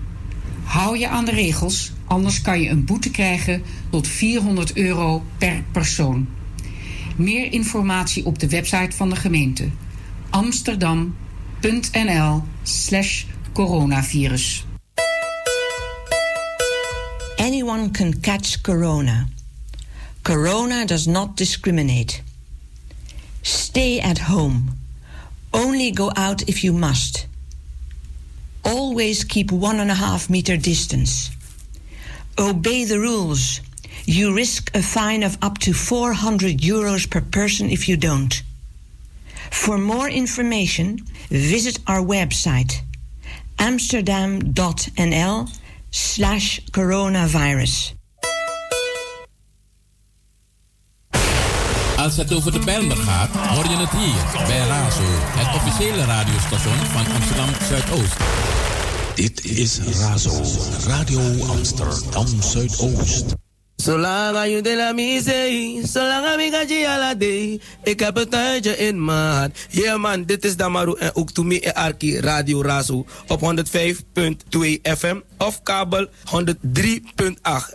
[0.63, 5.63] Hou je aan de regels, anders kan je een boete krijgen tot 400 euro per
[5.71, 6.27] persoon.
[7.15, 9.69] Meer informatie op de website van de gemeente
[11.65, 14.63] amsterdam.nl/slash coronavirus.
[17.39, 19.27] Anyone can catch corona.
[20.23, 22.21] Corona does not discriminate.
[23.41, 24.77] Stay at home.
[25.53, 27.25] Only go out if you must.
[28.63, 31.31] Always keep one and a half meter distance.
[32.37, 33.61] Obey the rules.
[34.05, 38.43] You risk a fine of up to 400 euros per person if you don't.
[39.55, 40.99] For more information,
[41.29, 42.81] visit our website
[43.57, 45.47] amsterdam.nl
[45.89, 47.95] slash coronavirus.
[51.97, 56.77] Als het over de Bijlmer gaat, hoor je het hier bij Razo, het officiële radiostation
[56.77, 58.17] van Amsterdam Zuidoost.
[59.15, 60.41] Dit is Razo,
[60.87, 63.44] Radio Amsterdam Zuidoost.
[63.75, 67.59] Zolang je de la misee, zolang ik ga je ala day.
[67.83, 69.51] Ik heb het tijdje in maat.
[69.69, 73.45] Yeah man, dit is Damaru en ook Toemi en Arki Radio Razo op 105.2
[74.81, 76.11] FM of kabel 103.8.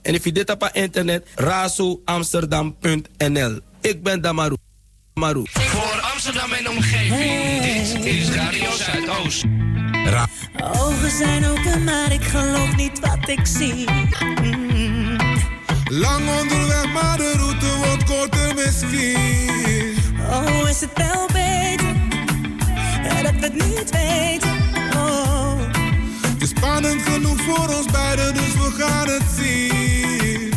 [0.02, 3.58] En if je dit op internet, razoamsterdam.nl.
[3.80, 4.56] Ik ben Damaru.
[5.14, 5.42] Damaru.
[5.50, 9.44] Voor Amsterdam en omgeving, dit is Radio Zuidoost.
[10.04, 10.28] Ra
[10.72, 13.90] Ogen zijn open, maar ik geloof niet wat ik zie.
[13.90, 14.59] Mm.
[15.92, 19.96] Lang onderweg, maar de route wordt korter misschien.
[20.30, 21.94] Oh, is het wel beter
[23.22, 24.56] dat we het niet weten?
[24.96, 25.60] Oh,
[26.26, 30.52] Het is spannend genoeg voor ons beiden, dus we gaan het zien.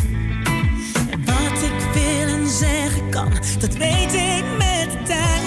[1.24, 5.43] wat ik wil en zeggen kan, dat weet ik met de tijd.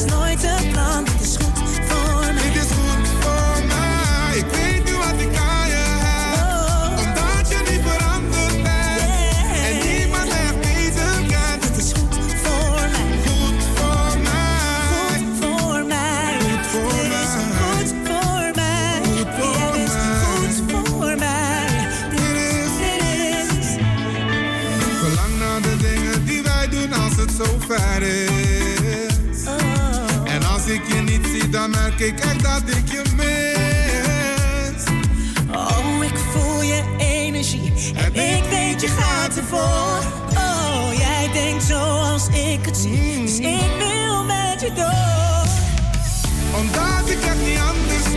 [0.00, 1.04] Was nooit een plan.
[1.04, 2.42] Het is goed voor mij.
[2.52, 4.36] Dit is goed voor mij.
[4.38, 6.98] Ik weet nu wat ik aan je heb.
[6.98, 9.00] Omdat je niet veranderd bent.
[9.66, 11.64] En niemand echt beter kent.
[11.64, 13.08] Het is goed voor mij.
[13.26, 15.18] Goed voor mij.
[15.18, 16.36] Goed voor mij.
[16.40, 17.52] Goed voor Dit is mij.
[17.60, 19.00] goed voor mij.
[19.04, 20.24] Goed voor dit mij.
[20.24, 21.66] goed voor mij.
[22.10, 23.68] Dit is Dit is
[25.00, 28.39] Verlang naar de dingen die wij doen als het zo ver is.
[31.50, 34.84] Dan merk ik echt dat ik je mis.
[35.56, 37.72] Oh, ik voel je energie.
[37.94, 40.02] En ik weet je gaat ervoor.
[40.36, 43.22] Oh, jij denkt zoals ik het zie.
[43.22, 45.48] Dus ik wil met je door.
[46.60, 48.09] Omdat ik echt niet anders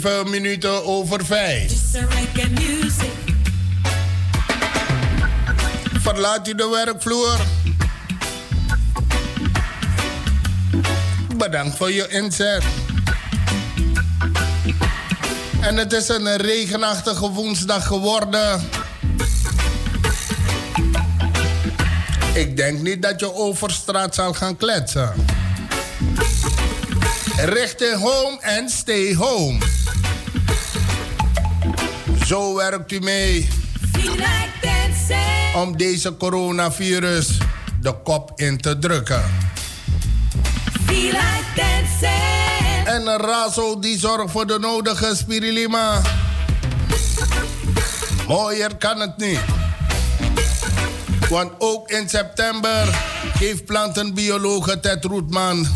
[0.00, 1.72] 7 minuten over 5.
[6.00, 7.36] Verlaat u de werkvloer.
[11.36, 12.62] Bedankt voor je inzet.
[15.60, 18.60] En het is een regenachtige woensdag geworden.
[22.34, 25.12] Ik denk niet dat je over straat zal gaan kletsen.
[27.36, 29.67] Richting home and stay home.
[32.28, 33.48] Zo werkt u mee
[35.54, 37.38] om deze coronavirus
[37.80, 39.22] de kop in te drukken.
[42.84, 46.00] En Razo die zorgt voor de nodige spirilima.
[48.26, 49.40] Mooier kan het niet.
[51.28, 52.88] Want ook in september
[53.34, 55.66] geeft plantenbiologe Ted Roetman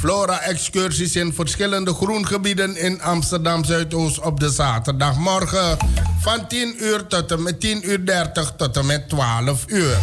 [0.00, 5.76] flora-excursies in verschillende groengebieden in Amsterdam Zuidoost op de zaterdagmorgen
[6.20, 9.98] van 10 uur tot en met 10 uur 30 tot en met 12 uur.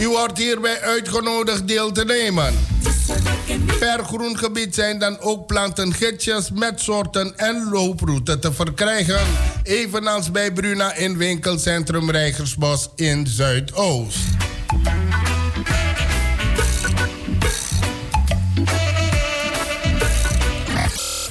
[0.00, 2.54] U wordt hierbij uitgenodigd deel te nemen.
[3.78, 9.20] Per groengebied zijn dan ook plantengidsjes met soorten en looproute te verkrijgen.
[9.62, 14.18] Evenals bij Bruna in winkelcentrum Rijgersbos in Zuidoost.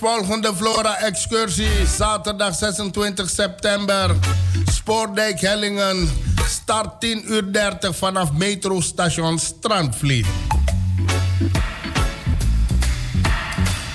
[0.08, 4.16] Volgende Flora-excursie, zaterdag 26 september.
[4.72, 6.10] Spoordijk Hellingen,
[6.50, 10.26] start 10 uur 30 vanaf metrostation Strandvliet.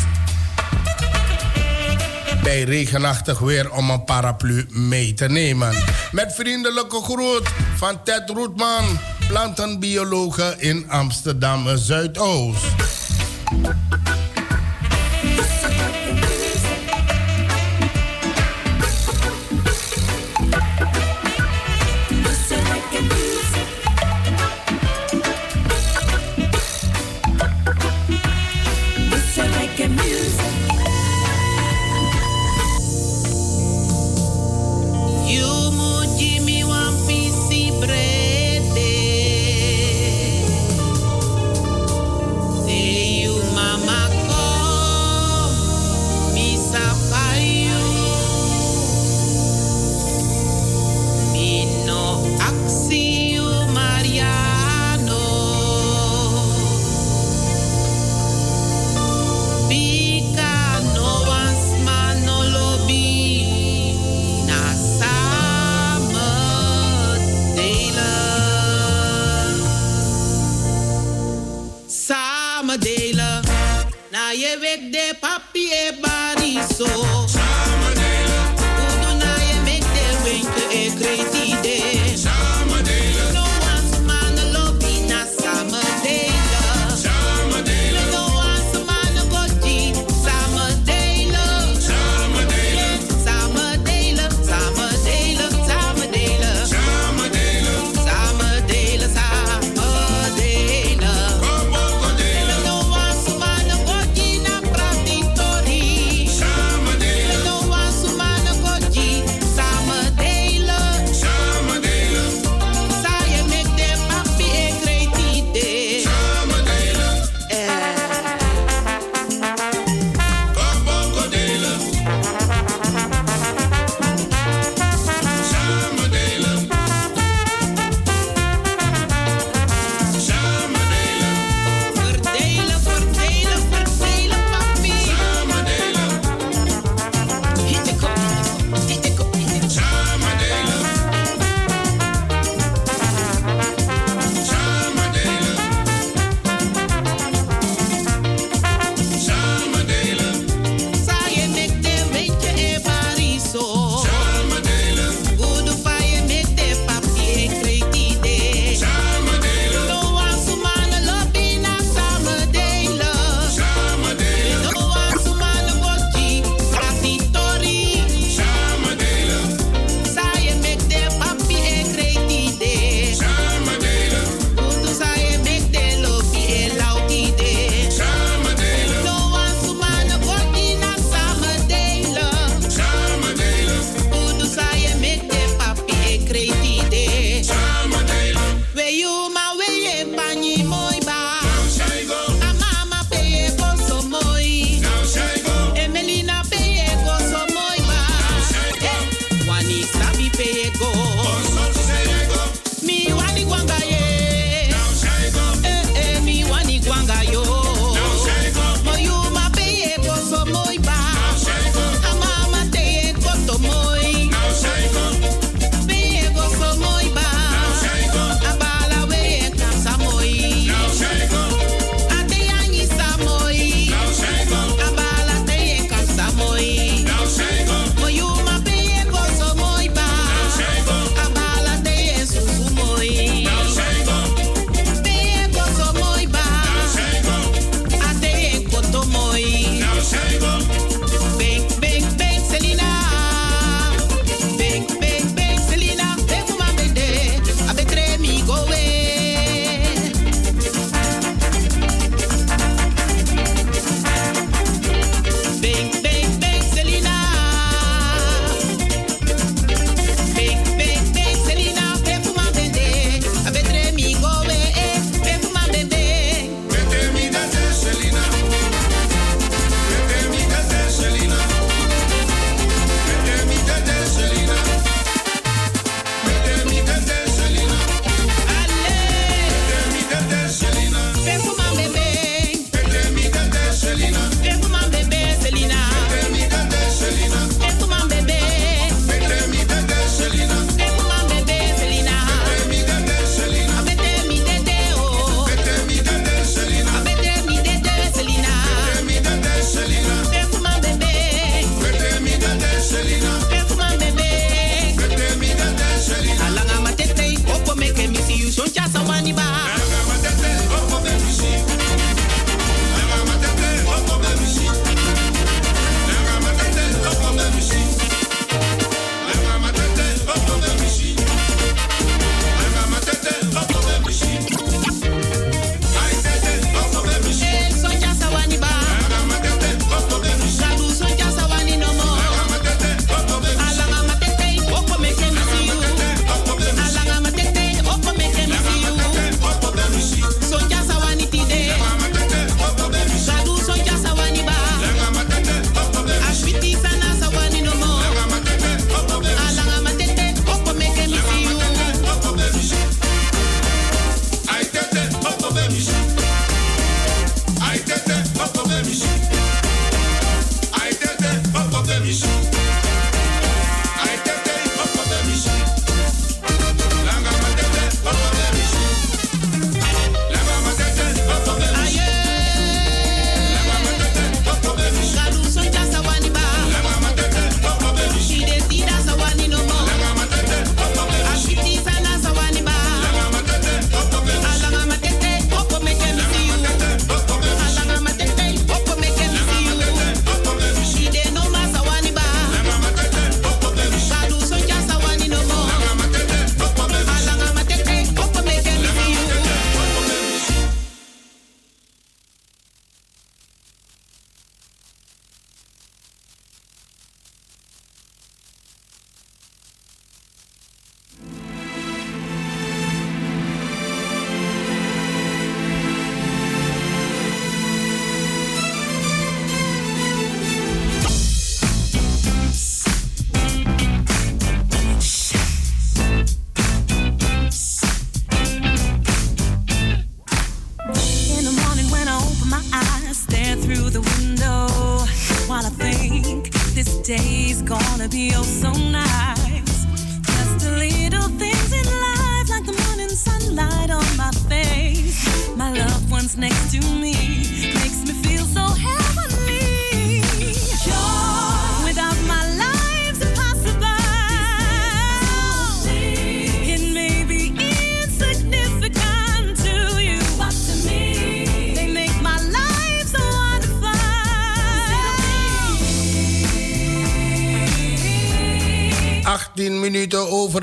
[2.43, 5.75] bij regenachtig weer om een paraplu mee te nemen.
[6.11, 12.65] Met vriendelijke groet van Ted Roetman, plantenbiologe in Amsterdam Zuidoost.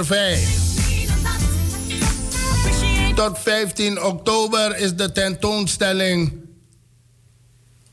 [0.01, 0.49] Over 5.
[3.15, 6.33] Tot 15 oktober is de tentoonstelling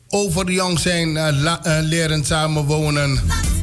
[0.09, 3.19] over jong zijn eh, eh, leren samenwonen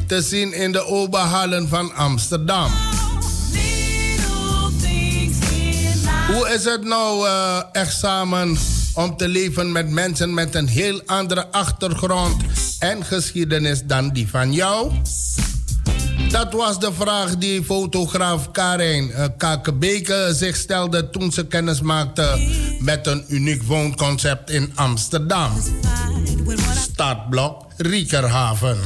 [0.07, 2.71] te zien in de Oberhallen van Amsterdam.
[6.27, 8.57] Hoe is het nou eh, echt samen
[8.93, 12.41] om te leven met mensen met een heel andere achtergrond
[12.79, 14.91] en geschiedenis dan die van jou?
[16.33, 22.47] Dat was de vraag die fotograaf Karin uh, Kakebeke zich stelde toen ze kennis maakte
[22.79, 25.51] met een uniek woonconcept in Amsterdam.
[26.77, 28.77] Startblok Riekerhaven.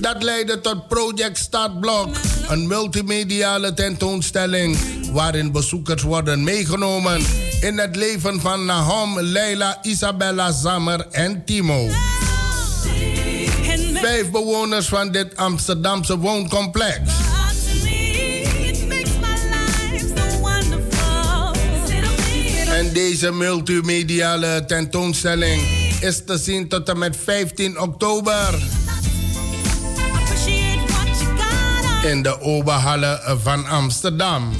[0.00, 2.08] Dat leidde tot Project Startblok,
[2.48, 4.78] een multimediale tentoonstelling
[5.12, 7.22] waarin bezoekers worden meegenomen
[7.60, 11.88] in het leven van Nahom, Leila, Isabella, Zammer en Timo.
[14.00, 16.98] Vijf bewoners van dit Amsterdamse wooncomplex.
[22.68, 25.62] En deze multimediale tentoonstelling
[26.00, 28.54] is te zien tot en met 15 oktober.
[32.02, 34.52] In de Oberhalle van Amsterdam.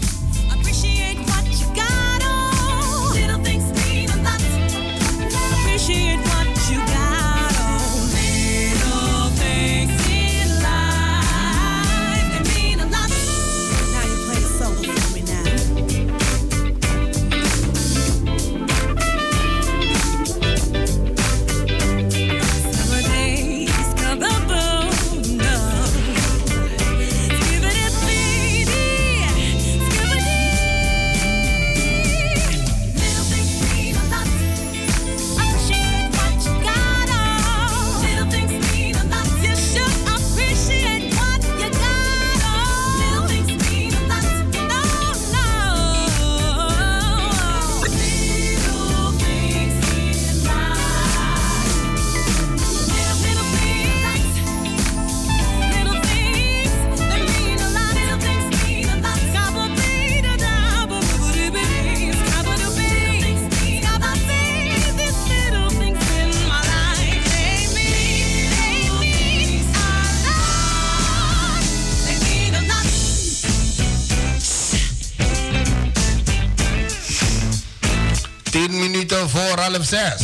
[79.88, 80.22] Zes.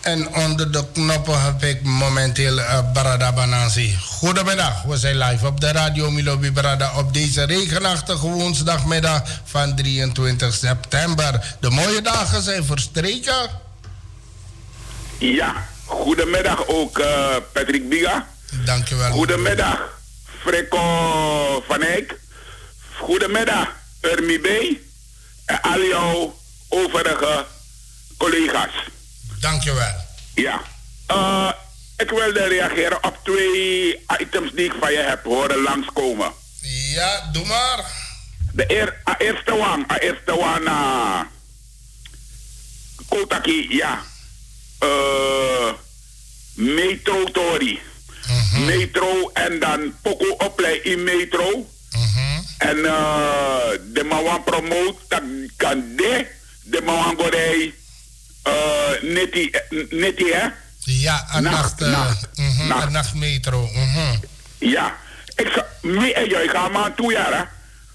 [0.00, 3.96] En onder de knoppen heb ik momenteel uh, Barada Banansi.
[4.00, 10.54] Goedemiddag, we zijn live op de radio Milobi Barada op deze regenachtige woensdagmiddag van 23
[10.54, 11.56] september.
[11.60, 13.50] De mooie dagen zijn verstreken.
[15.18, 15.54] Ja,
[15.84, 18.26] goedemiddag ook eh, Patrick Biga.
[18.64, 19.10] Dankjewel.
[19.10, 19.78] Goedemiddag
[20.42, 22.18] Frekko van Eyck.
[22.98, 23.68] Goedemiddag
[24.04, 24.46] Ermi B.
[25.44, 27.46] En al jouw overige
[28.16, 28.74] collega's.
[29.40, 29.94] Dankjewel.
[30.34, 30.62] Ja.
[31.06, 31.50] Eh,
[31.96, 36.32] ik wilde reageren op twee items die ik van je heb horen langskomen.
[36.94, 37.84] Ja, doe maar.
[38.52, 41.20] De eer, a eerste one, a eerste one, uh,
[43.08, 44.02] Kotaki, ja.
[44.78, 45.72] Eh,
[46.54, 47.80] metro Tori.
[48.58, 51.68] Metro en dan Poco Oplei in metro.
[52.58, 55.22] En eh, de Mawan promote, dat
[55.56, 56.26] kan de,
[56.62, 57.74] de Mawan Gorei,
[58.42, 59.50] eh, neti,
[59.90, 60.46] neti hè?
[60.84, 62.86] Ja, een nacht, Nacht, eh, nacht, mhm, nacht.
[62.86, 63.68] een nachtmetro.
[63.72, 64.16] mhm.
[64.58, 64.96] Ja,
[65.36, 67.32] ik ga, mi en jij gaan maar toe, ja.
[67.32, 67.42] hè.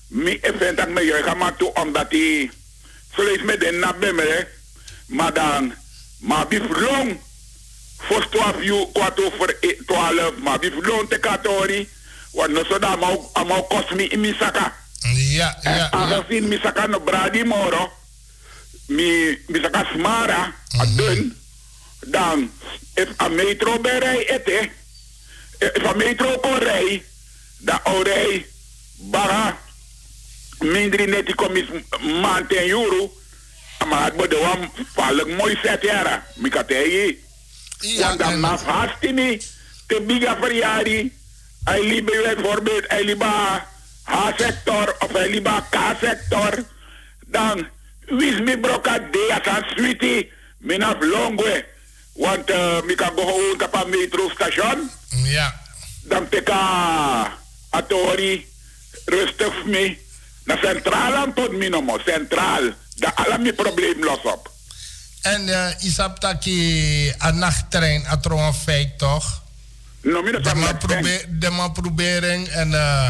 [0.07, 2.07] Mi ik vind dat me jij gaan maar toe, omdat
[3.15, 4.43] zo is met de nabemme, hè.
[5.15, 5.73] Maar dan,
[6.19, 7.19] maar bif long,
[7.97, 11.89] voor 12 uur, kwart over e- 12, maar bif long te katori,
[12.33, 14.73] want no so da mau, amau kost mi in mi saka.
[15.15, 15.89] Ja, ja.
[15.91, 17.91] Aangezien mi saka no bradi moro,
[18.87, 21.35] mi, mi saka smara, a dun,
[22.07, 22.51] dan,
[22.95, 24.69] if a metro berei ete,
[25.59, 27.03] if a metro kon rij,
[27.59, 28.45] dan orei,
[28.97, 29.57] bara,
[30.59, 31.67] mindri neti komis
[32.21, 33.11] maand en euro,
[33.87, 36.23] Maar we doen vallen mooi set jaren.
[36.35, 37.23] Mikategi.
[37.79, 39.41] Ja, Want dan na hastini.
[39.87, 41.18] Te biga verjari.
[41.63, 42.83] Hij bijvoorbeeld.
[42.87, 43.23] Hij liep
[44.03, 46.63] H-sector of hij liep K-sector.
[47.25, 47.67] Dan.
[48.05, 50.31] Wis mi broka de as een sweetie.
[50.57, 51.65] Minaf longwe.
[52.13, 54.89] Want uh, mi kan gewoon op een metro station.
[55.23, 55.61] Ja.
[56.03, 57.37] Dan teka
[57.69, 58.47] atori
[59.05, 60.07] rustig mee.
[60.43, 61.97] Na centraal aan tot minomo.
[62.05, 62.61] Centraal.
[62.95, 64.51] Daar alle mijn probleem los op.
[65.21, 69.38] En uh, isap taki een nachttrein een feit toch?
[70.01, 73.09] No, mi de man probeer, de man probering en uh,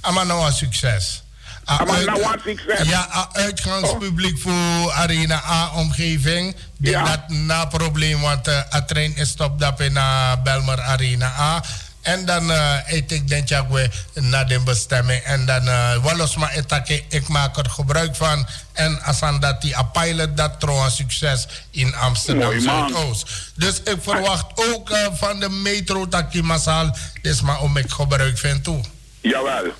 [0.00, 1.22] ama nou succes.
[1.68, 2.88] A Ama uit- nou succes.
[2.88, 6.56] Ja, a uitgangspubliek voor Arena A omgeving.
[6.78, 7.04] Ja.
[7.04, 11.62] dat na probleem, want uh, a trein is stop dat in naar Belmer Arena A.
[12.06, 15.22] En dan uh, eet ik denk ik weer naar de bestemming.
[15.22, 18.46] En dan uh, maar etake, ik maak er gebruik van.
[18.72, 22.60] En als aan dat die a pilot dat trouwens succes in Amsterdam.
[22.60, 23.28] Zuidoost.
[23.54, 26.96] Dus ik verwacht ook uh, van de metro taki massaal.
[27.22, 28.80] Dus maar om ik gebruik vind toe.
[29.20, 29.72] Jawel.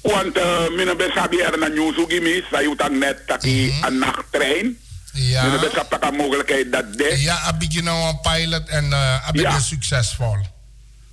[0.00, 2.42] Want uh, mijn besabi er naar nieuws mis.
[2.50, 4.78] Zij moet net taki een nachttrein.
[5.12, 5.44] Ja.
[5.44, 7.16] Mijn tak een mogelijkheid dat de.
[7.20, 9.58] Ja, heb je nou een pilot en heb Ja.
[9.58, 10.56] succesvol.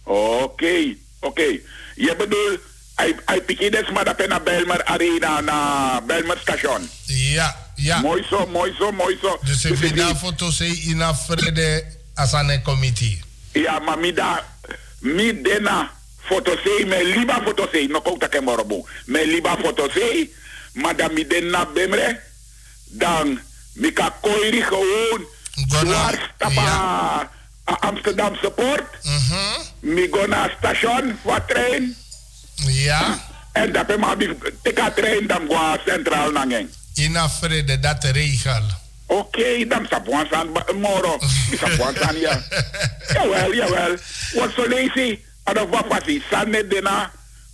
[0.05, 1.59] Oké, oké.
[1.95, 2.59] Je bedoelt,
[2.95, 6.89] hij, pikje des maar dat naar Belmer Arena, naar Belmer station.
[7.05, 7.99] Ja, ja.
[7.99, 9.39] Mooi zo, mooi zo, mooi zo.
[9.43, 11.83] Dus ik vind daar foto in een vrede
[12.15, 13.21] als een committee.
[13.51, 14.45] Ja, maar mi da,
[14.99, 15.91] mi dena
[16.21, 18.87] fotosei, me liba fotosei, no kouta ke morobo.
[19.05, 20.33] Me liba fotosei,
[20.73, 22.19] maar dan mi dena bemre,
[22.85, 23.39] dan
[23.73, 25.25] mi ka koiri gewoon,
[25.67, 27.29] dwars tapa a
[27.65, 28.97] Amsterdamse poort.
[29.79, 31.95] Mi go naar station, wat trein.
[32.55, 33.19] Ja.
[33.51, 34.15] En dat ben maar
[34.61, 36.69] teka trein, dan go centraal nangen.
[36.93, 38.63] In een vrede, dat regel.
[39.05, 41.19] Oké, dan sapuan san moro.
[41.59, 42.41] Sapuan san ja.
[43.13, 43.95] Jawel, jawel.
[44.33, 45.19] Wat zo lazy.
[45.43, 46.03] Adaf wat.
[46.31, 47.11] San net dena.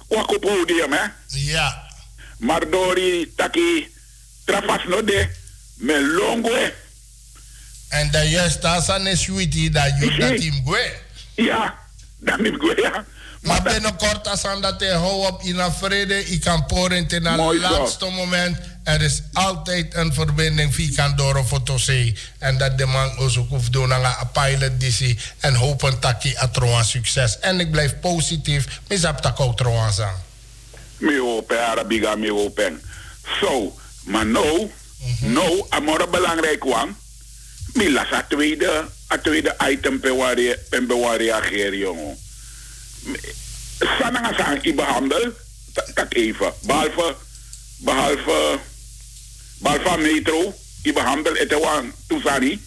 [0.07, 1.05] Wako podium, hè.
[1.27, 1.83] Ja.
[2.37, 3.87] Maar dori taki.
[4.45, 5.27] Trafas no de.
[5.75, 6.73] Me longwe.
[7.91, 10.91] En dat juist als een sweetie dat je dat team gwe.
[11.35, 11.75] Ja,
[12.17, 13.05] dat is gwe, ja.
[13.41, 17.23] Maar binnenkort als aan dat hij hou op in een vrede, ik kan poren in
[17.25, 18.57] het laatste moment.
[18.83, 22.15] Er is altijd een verbinding via Kandoro Fotosee.
[22.37, 25.19] En dat de man ook hoeft doen aan een pilot DC.
[25.39, 27.39] En hopen dat hij trouwens succes.
[27.39, 28.79] En ik blijf positief.
[28.87, 30.23] Misap dat ook trouwens aan.
[30.97, 32.81] Me hopen, Arabiga, me hopen.
[33.39, 34.71] Zo, maar nou,
[35.19, 36.95] nou, amore belangrijk wang.
[37.73, 42.17] Mi las a tweede, a tweede item pe wari, pe bewari reageren, jongen.
[43.99, 45.33] Sananga sang i behandel,
[45.93, 46.53] tak even.
[46.61, 47.15] Behalve,
[47.77, 48.59] behalve,
[49.57, 50.53] behalve metro,
[50.83, 52.59] i behandel het wang, toesani.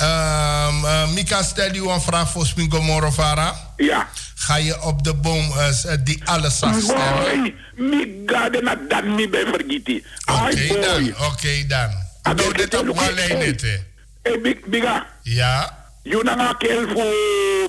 [0.00, 3.72] Um, uh, Mika, stel je een vraag voor Smingo Morovara.
[3.76, 4.08] Ja.
[4.34, 7.20] Ga je op de boom uh, die alles zag stemmen?
[7.20, 10.04] Boy, mi gade na dan mi ben vergiti.
[10.24, 12.06] Oké dan, oké dan.
[12.22, 12.98] Nou, dit op
[13.40, 13.60] dit.
[13.60, 13.87] hè.
[14.36, 15.06] Big, biga.
[15.22, 15.76] Ja.
[16.04, 17.04] You na kel fu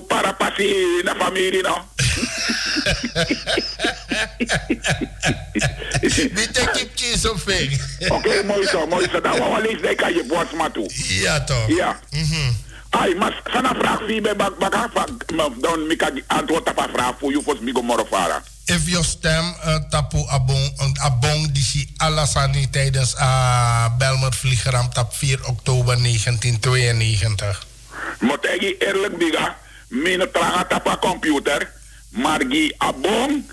[0.08, 1.84] para pasi na familie no.
[6.34, 7.68] Bitte kip zo veel.
[8.08, 9.20] Oké, mooi zo, mooi zo.
[9.20, 9.62] Dan wou
[10.12, 10.24] je
[10.56, 10.90] maar toe.
[11.20, 11.68] Ja toch.
[11.68, 12.00] Ja.
[12.90, 14.90] Ai, mas sana vraag wie bij bak bak af
[15.60, 18.42] dan mika antwoord op vraag voor je voor migo morofara.
[18.64, 25.14] If je stem uh, tapu abong, abong die si alasani tijdens uh, Belmer vliegramp op
[25.14, 27.66] 4 oktober 1992.
[28.18, 29.56] Moet ik eerlijk biga,
[29.88, 31.72] mijn tranga tapa computer,
[32.08, 33.52] maar die abong,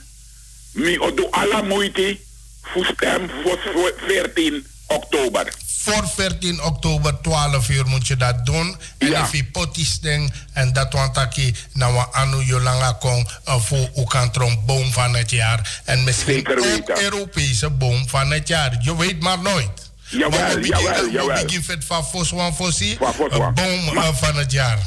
[0.71, 2.19] mi odu alla moeite
[2.61, 5.53] voor stem voor 14 oktober.
[5.87, 8.75] Voor 14 oktober 12 uur moet je dat doen.
[8.97, 13.89] En if je potis ding en dat want na wa anu jolanga kong uh, voor
[13.95, 15.81] ukantron boom van het jaar.
[15.83, 18.77] En misschien ook Europese boom van het jaar.
[18.81, 19.91] Je weet maar nooit.
[20.09, 21.27] Jawel, jawel, jawel.
[21.27, 22.97] We beginnen vet van Foswan Fossi.
[22.99, 23.31] Van.
[23.31, 24.77] Een boom uh, van het jaar.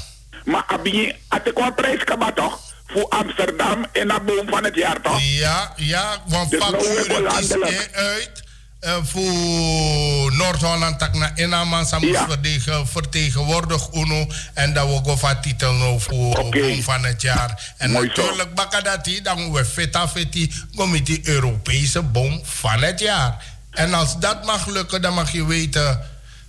[0.45, 2.59] Maar abie, had ik wel prijs kaba toch?
[2.87, 5.21] Voor Amsterdam en een boom van het jaar toch?
[5.21, 8.49] Ja, ja, want Dus nou facturen weer is uit.
[8.81, 15.17] Eh, voor Noord-Holland tak na Inaman sa moest verdegen- vertegenwoordig UNO en dat we go
[15.17, 17.75] van titel nou voor boom van het jaar.
[17.77, 23.45] En natuurlijk bakadati dan we feta feti met die Europese boom van het jaar.
[23.71, 26.01] En als dat mag lukken, dan mag je weten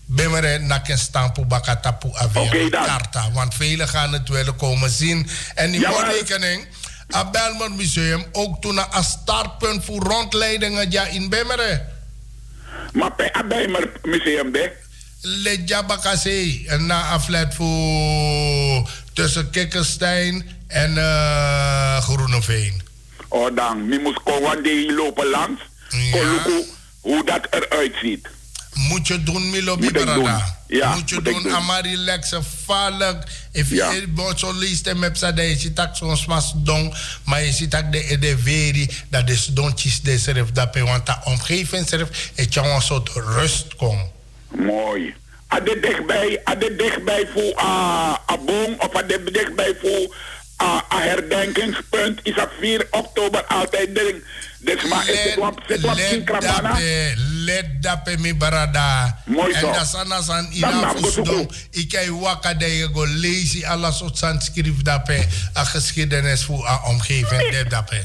[0.05, 3.31] Bemere nak een stampo bakatapu avia karta.
[3.31, 5.29] Want velen gaan het willen komen zien.
[5.55, 6.67] En die rekening,
[7.07, 12.01] het Belmer Museum ook toen een startpunt voor rondleidingen ja, in Bemmeren.
[12.93, 14.72] Maar bij Abijmer Museum, de,
[15.22, 16.77] Le Jabakase.
[16.80, 22.81] Na aflet voor tussen Kikkerstein en uh, Groeneveen.
[23.27, 23.88] Oh, dan.
[23.88, 25.61] Mi moest komen die lopen langs.
[26.11, 26.65] Koluku,
[27.01, 28.27] hoe dat eruit ziet.
[28.89, 29.77] Moet je doen, Milo.
[29.77, 30.59] Bibarada.
[30.67, 31.53] Ja, moet je doen.
[31.53, 33.23] Amari Lexe, valk.
[33.51, 33.91] If Ja.
[33.91, 36.95] je wordt zo leest en met z'n je ziet ook zo'n smas dong,
[37.25, 41.05] maar je ziet ook de de veri, dat is dontjes de serif, dat pe, want
[41.05, 44.09] de omgeving serif, het jou een soort rust komt.
[44.47, 45.13] Mooi.
[45.47, 50.15] Ade dichtbij, ade dichtbij voor uh, Abong of ade dichtbij voor
[50.61, 54.23] uh, herdenkingspunt is op 4 oktober altijd ding.
[54.59, 56.77] Dus maar is het wat zit wat in Krabana?
[57.45, 59.18] Dape, let dape mi barada.
[59.26, 61.51] Mooi En dat sana san ina mag ik.
[61.72, 65.27] Ik kan waka de je go lazy alles soort san skrif dape,
[65.57, 68.03] a geschiedenis voor a omgeving de dape.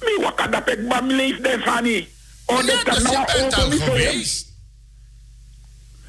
[0.00, 2.08] Mi waka dat ik bam leef den Fanny.
[2.44, 4.46] Oh, dit dus nou je een bent al geweest.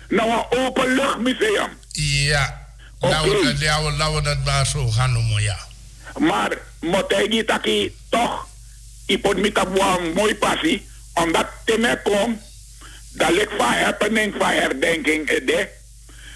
[0.10, 1.70] Nou een openluchtmuseum.
[1.92, 2.66] Ja.
[3.00, 3.12] Oké.
[3.14, 5.58] Laten we dat- laten we- dat maar zo gaan noemen, ja.
[6.18, 8.48] Maar motegi taki toch
[9.06, 10.88] ipot mi kabwa mooi passie.
[11.14, 12.42] Omdat teme kom,
[13.18, 15.70] dat ligt van happening van herdenking ede.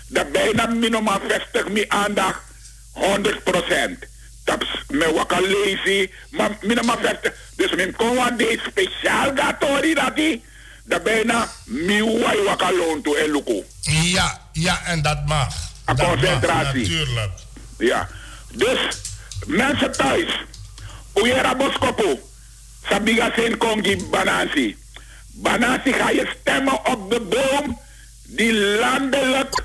[0.08, 2.40] Dat bijna minoma vestig mi aandacht
[2.94, 3.00] 100%.
[4.44, 7.34] Dat is me waka lazy, maar minoma vestig.
[7.56, 10.44] Dus min kom aan deze speciaal gatori dat die.
[10.84, 13.64] Dat bijna mi wai waka loon to eluku.
[13.82, 15.56] Ja, ja, en dat mag.
[15.86, 16.82] Een concentratie.
[16.82, 17.32] Natuurlijk.
[17.78, 18.10] Ja.
[18.52, 18.80] Dus,
[19.46, 20.46] mensen thuis.
[21.14, 22.20] Uyera Boskopo.
[22.90, 24.81] Sabiga Sen Kongi Banasi.
[25.34, 27.80] Banasi ga je stemmen op de boom
[28.24, 29.64] die landelijk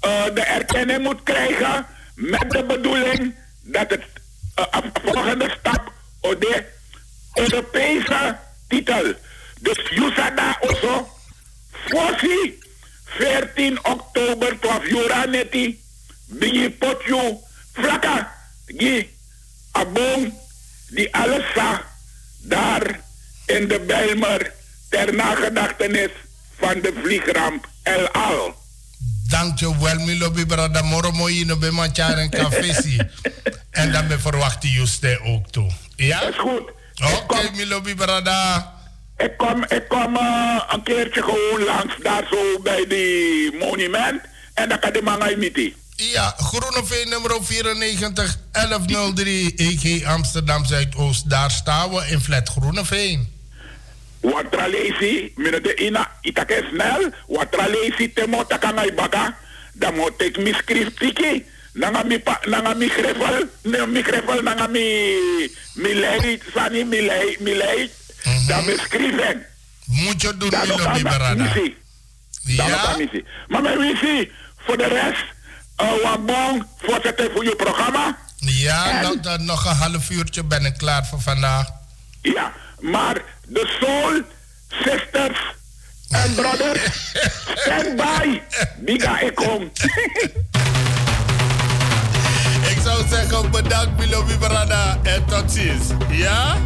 [0.00, 1.86] eh, de erkenning moet krijgen.
[2.14, 4.04] Met de bedoeling dat het
[4.56, 6.64] een volgende stap op de
[7.34, 8.36] Europese
[8.68, 9.14] titel.
[9.60, 11.08] Dus Yusada Oso.
[11.70, 12.58] Fossi
[13.04, 15.80] 14 oktober 12 Juraneti.
[16.26, 17.38] Bigi Potju.
[17.72, 18.32] Vlaka.
[18.66, 19.10] Gi.
[19.72, 20.32] Abong.
[20.88, 21.86] Die alles zag.
[22.42, 23.00] Daar
[23.46, 24.52] in de Bijlmer.
[24.96, 26.10] Ter nagedachtenis
[26.58, 28.54] van de vliegramp El Al.
[29.28, 30.82] Dankjewel, Milo Bibrada.
[30.82, 32.96] Moro mooi in de manchar en cafesi.
[33.70, 35.70] En dan verwacht je juste ook toe.
[35.96, 36.20] Ja?
[36.20, 36.62] Dat is goed.
[37.14, 38.72] Oké, Milo Bibrada.
[39.16, 44.20] Ik kom, ik kom eh, een keertje gewoon langs daar zo bij die monument.
[44.54, 45.76] En dan kan de manga miti.
[45.96, 51.30] Ja, Groeneveen nummer 94 1103 EG Amsterdam Zuidoost.
[51.30, 53.35] Daar staan we in flat Groeneveen.
[54.20, 59.36] Wat tralesi, mine de ina, itake snel, wat tralesi temo takangai baka,
[59.72, 64.66] dan moet ik mi skriftiki, nanga mi pa, nanga mi greffel, ne mi greffel, nanga
[64.66, 64.84] mi,
[65.74, 67.90] mi lei, sani mi lei, mi lei,
[68.46, 69.46] dan mi schrijven.
[69.84, 71.02] Moet je doen, Dan kan.
[71.02, 71.48] Dan
[72.42, 72.82] Ja?
[72.82, 73.22] kan.
[73.48, 75.24] Maar mijn missie, voor de rest,
[75.82, 78.18] uh, wat bon, voorzitter voor je programma.
[78.38, 81.66] Ja, dan nog een half uurtje ben ik klaar voor vandaag.
[82.22, 83.16] Ja, maar
[83.46, 84.22] de soul
[84.68, 85.54] sisters
[86.10, 87.12] en brothers,
[87.54, 88.40] stand by.
[88.78, 89.40] Die ga ik.
[92.70, 95.58] Ik zou zeggen bedankt Milo Bibrada en tot.
[96.10, 96.56] Ja?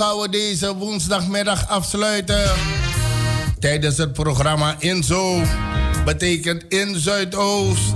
[0.00, 2.50] Gaan we deze woensdagmiddag afsluiten.
[3.58, 5.42] Tijdens het programma Inzo.
[6.04, 7.92] Betekent in Zuidoost.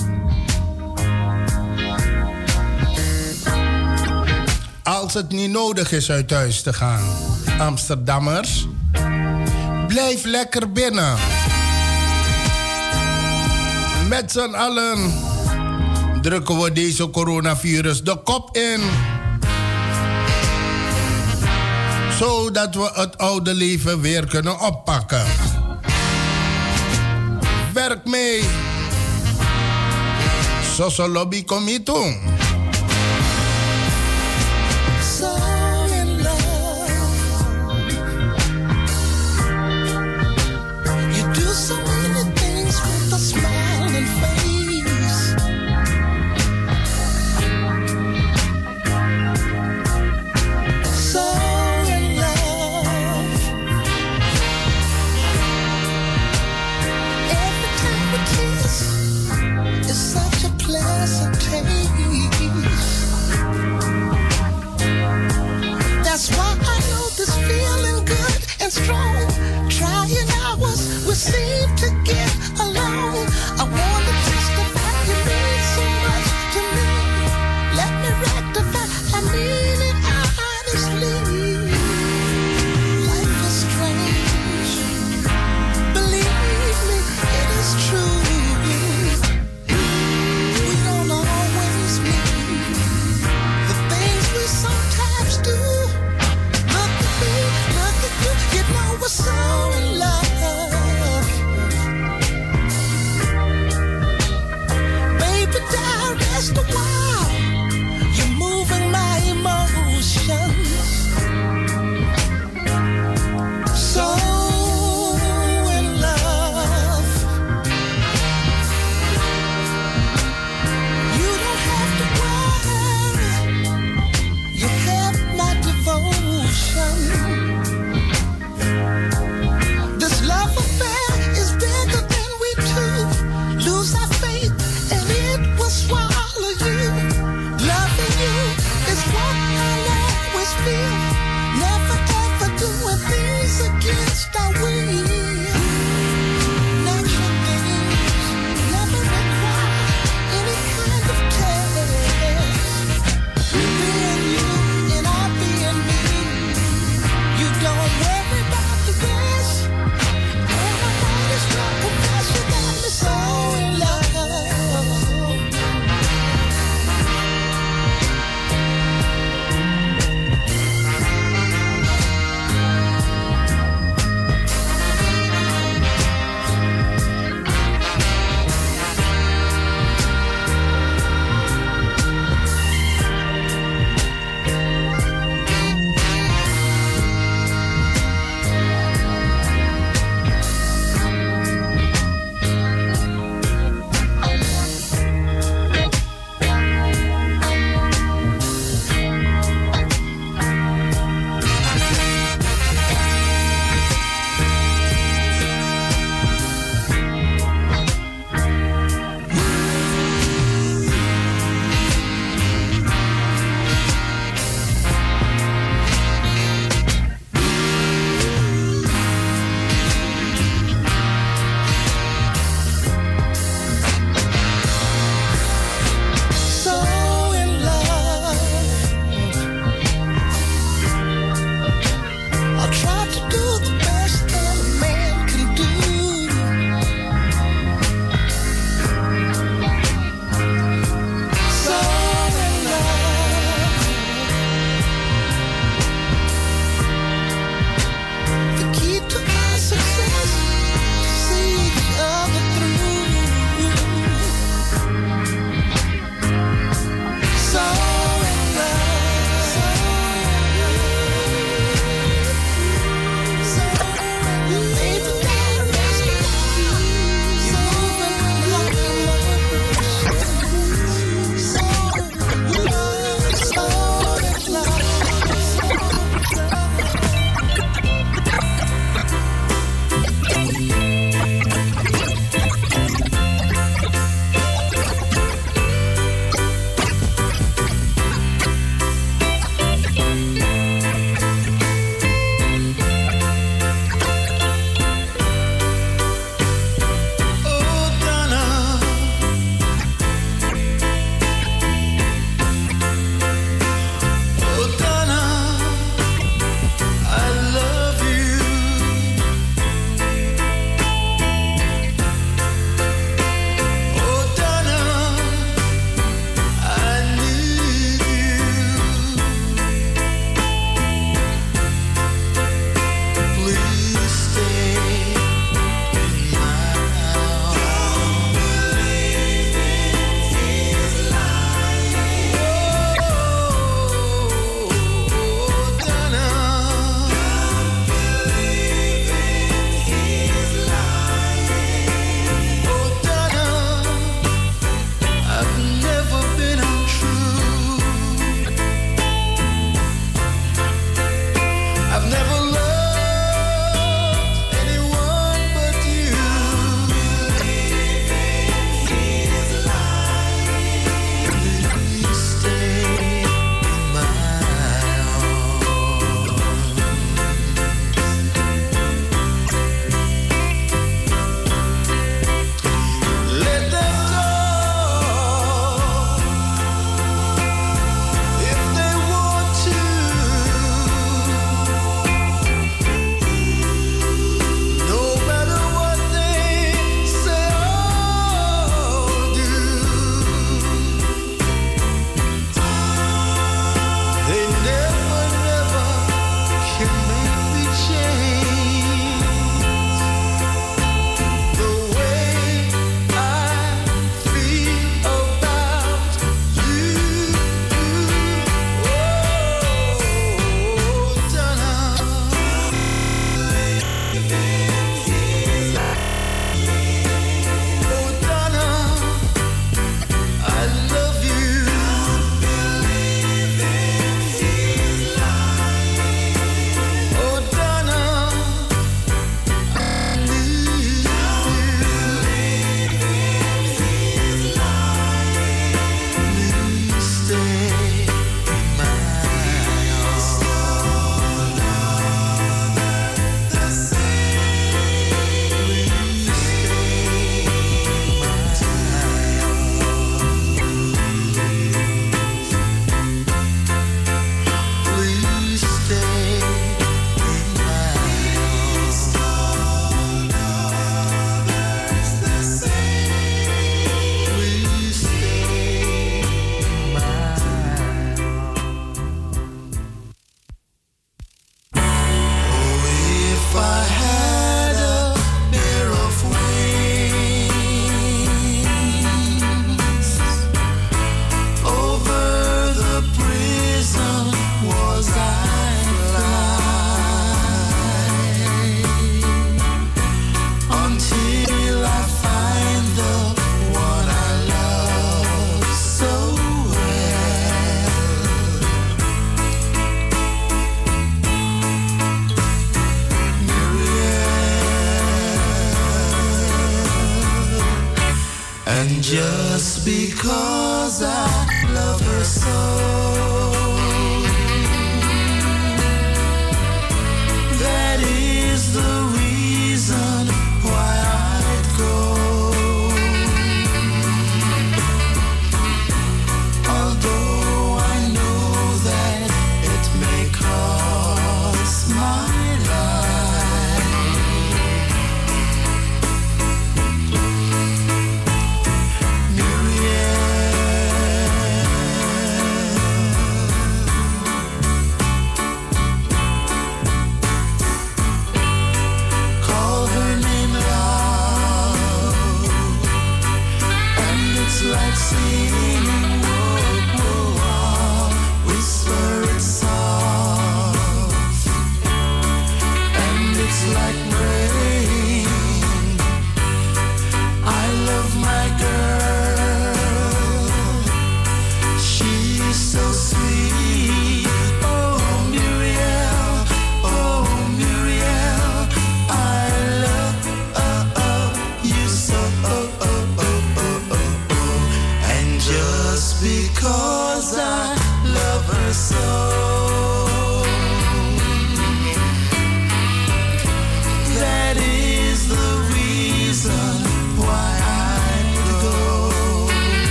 [4.83, 7.17] Als het niet nodig is uit huis te gaan.
[7.59, 8.67] Amsterdammers.
[9.87, 11.17] Blijf lekker binnen.
[14.09, 15.13] Met z'n allen
[16.23, 18.81] drukken we deze coronavirus de kop in
[22.25, 25.25] zodat we het oude leven weer kunnen oppakken.
[27.73, 28.43] Werk mee.
[30.75, 32.17] Soso lobby comité.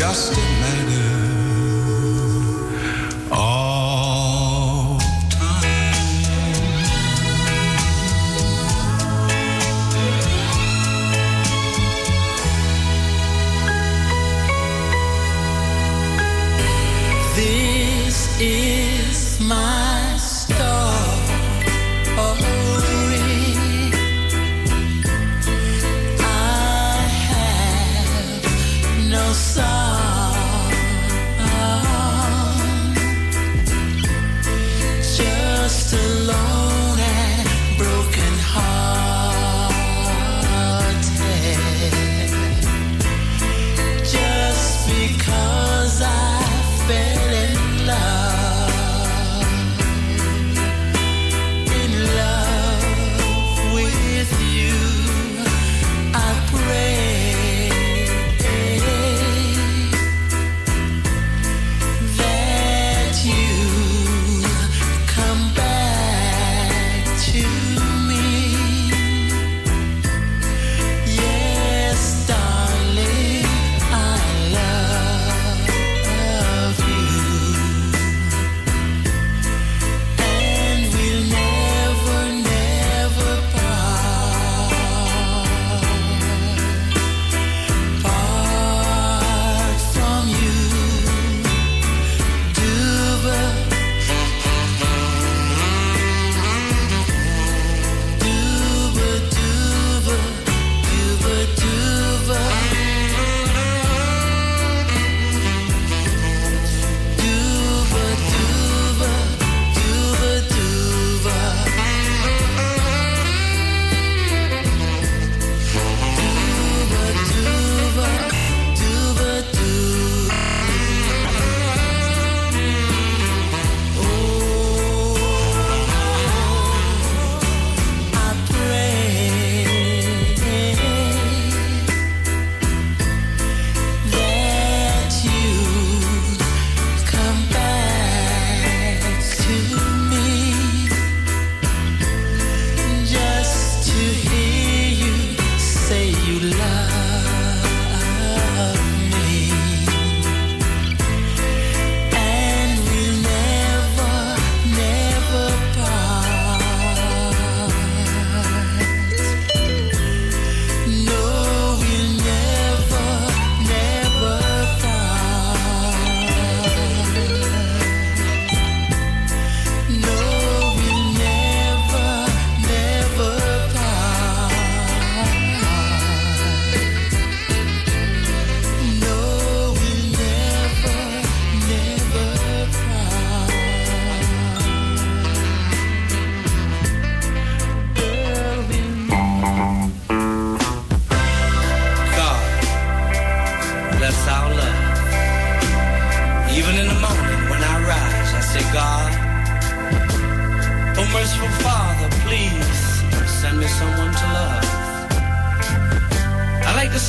[0.00, 0.59] Just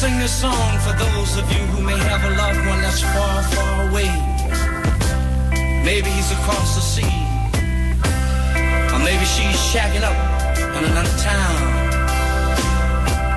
[0.02, 3.44] sing this song for those of you who may have a loved one that's far,
[3.54, 4.10] far away.
[5.86, 7.18] Maybe he's across the sea,
[8.94, 10.18] or maybe she's shacking up
[10.58, 11.60] in another town.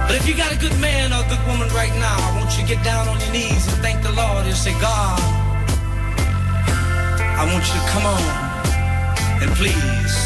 [0.09, 2.57] But if you got a good man or a good woman right now, I want
[2.57, 5.21] you to get down on your knees and thank the Lord and say, God,
[7.41, 8.25] I want you to come on
[9.45, 10.17] and please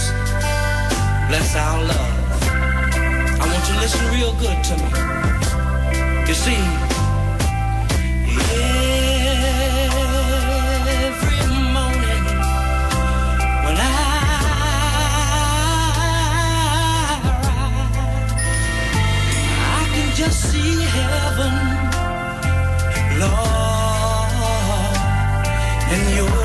[1.26, 2.16] bless our love.
[3.42, 5.17] I want you to listen real good to me.
[6.28, 6.52] You see,
[11.06, 11.40] every
[11.72, 12.24] morning
[13.64, 13.82] when I
[19.56, 21.54] I can just see heaven,
[23.20, 24.96] Lord,
[25.94, 26.37] in your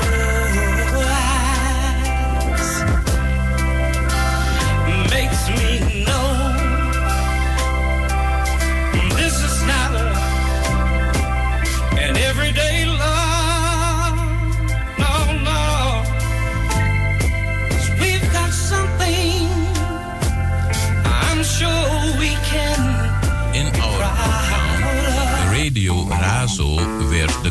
[27.44, 27.50] The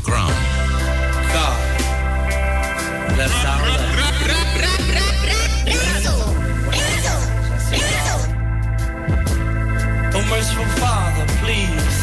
[10.16, 11.94] Oh, merciful Father, please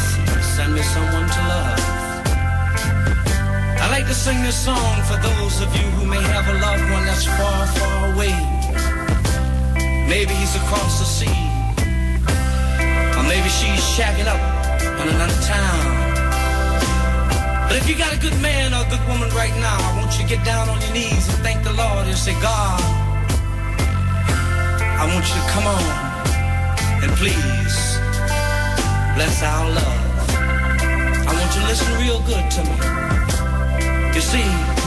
[0.55, 1.79] send me someone to love.
[3.81, 6.89] I like to sing this song for those of you who may have a loved
[6.91, 8.31] one that's far, far away.
[10.07, 11.41] Maybe he's across the sea,
[13.19, 14.39] or maybe she's shacking up
[14.81, 16.10] in another town.
[17.71, 20.11] But if you got a good man or a good woman right now, I want
[20.19, 22.81] you to get down on your knees and thank the Lord and say, God,
[24.99, 25.85] I want you to come on
[26.99, 27.75] and please
[29.15, 30.03] bless our love.
[31.23, 32.75] I want you to listen real good to me.
[34.15, 34.80] You see,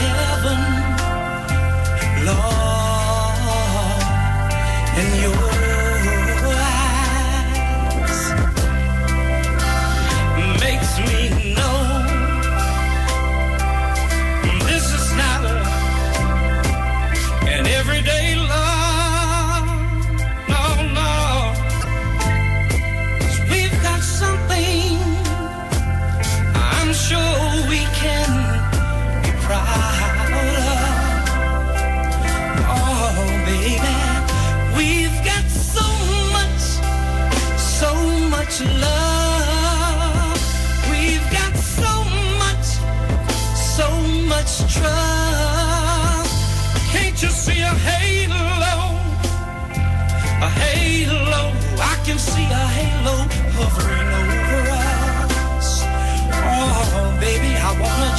[0.00, 0.60] heaven,
[2.26, 2.59] Lord.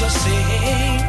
[0.02, 1.01] eu sei.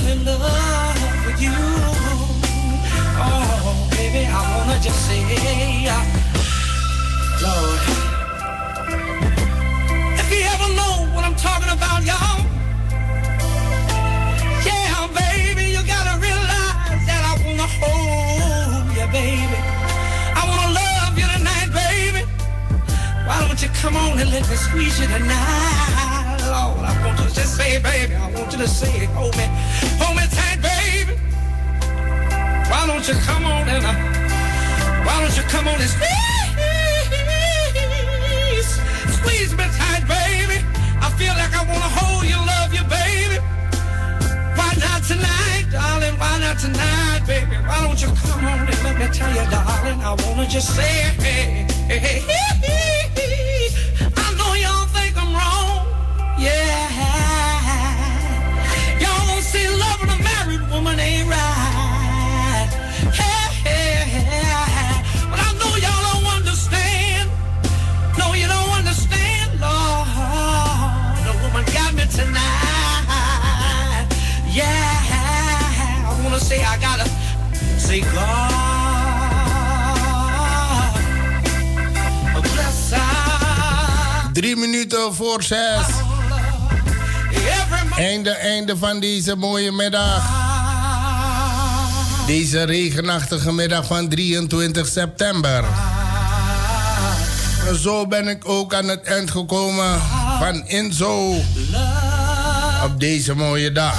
[0.00, 1.52] Still in love with you.
[3.22, 5.20] Oh, baby, I wanna just say,
[7.42, 7.80] Lord,
[10.20, 12.40] if you ever know what I'm talking about, y'all,
[14.64, 19.58] yeah, baby, you gotta realize that I wanna hold you, baby.
[20.40, 22.22] I wanna love you tonight, baby.
[23.26, 26.84] Why don't you come on and let me squeeze you tonight, Lord?
[26.88, 28.14] I want to just say, baby,
[28.50, 29.10] want you to say, it.
[29.10, 29.46] hold me,
[30.02, 31.14] hold me tight, baby.
[32.68, 33.94] Why don't you come on and uh,
[35.06, 36.10] why don't you come on and squeeze,
[39.14, 40.66] squeeze me tight, baby?
[40.98, 43.38] I feel like I wanna hold you, love you, baby.
[44.58, 46.18] Why not tonight, darling?
[46.18, 47.54] Why not tonight, baby?
[47.68, 50.02] Why don't you come on and let me tell you, darling?
[50.02, 52.18] I wanna just say, hey, hey, hey,
[52.66, 53.70] hey, hey.
[54.16, 55.86] I know y'all think I'm wrong,
[56.36, 56.69] yeah.
[84.40, 85.86] Drie minuten voor zes.
[87.96, 90.22] Einde, einde van deze mooie middag.
[92.26, 95.64] Deze regenachtige middag van 23 september.
[97.82, 100.00] Zo ben ik ook aan het eind gekomen
[100.38, 101.34] van Inzo.
[102.84, 103.96] Op deze mooie dag.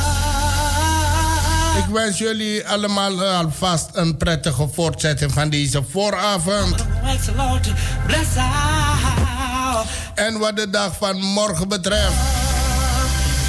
[1.78, 6.76] Ik wens jullie allemaal alvast een prettige voortzetting van deze vooravond.
[10.16, 12.16] En wat de dag van morgen betreft,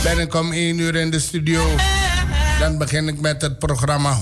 [0.02, 1.76] ben ik om 1 uur in de studio.
[2.59, 4.18] Dan begin ik met het programma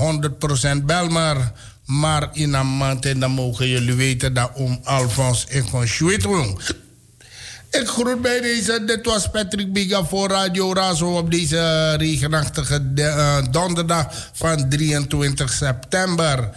[0.79, 1.53] 100% Belmar.
[1.87, 6.25] Maar in een maand en dan mogen jullie weten dat om Alphonse gewoon sweet
[7.71, 8.85] Ik groet bij deze.
[8.87, 16.51] Dit was Patrick Biga voor Radio Razo op deze regenachtige eh, donderdag van 23 september.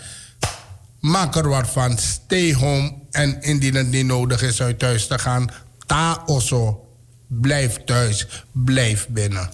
[1.04, 1.98] Maak er wat van.
[1.98, 2.94] Stay home.
[3.12, 5.50] En indien het niet nodig is uit thuis te gaan,
[5.86, 6.88] ta osso.
[7.28, 8.28] Blijf thuis.
[8.52, 9.50] Blijf binnen.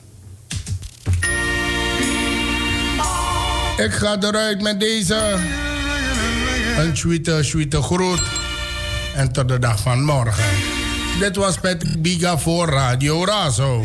[3.77, 5.37] Ik ga eruit met deze.
[6.77, 8.21] Een sweete, sweete groet.
[9.15, 10.43] En tot de dag van morgen.
[11.19, 13.83] Dit was Patrick Biga voor Radio Razo.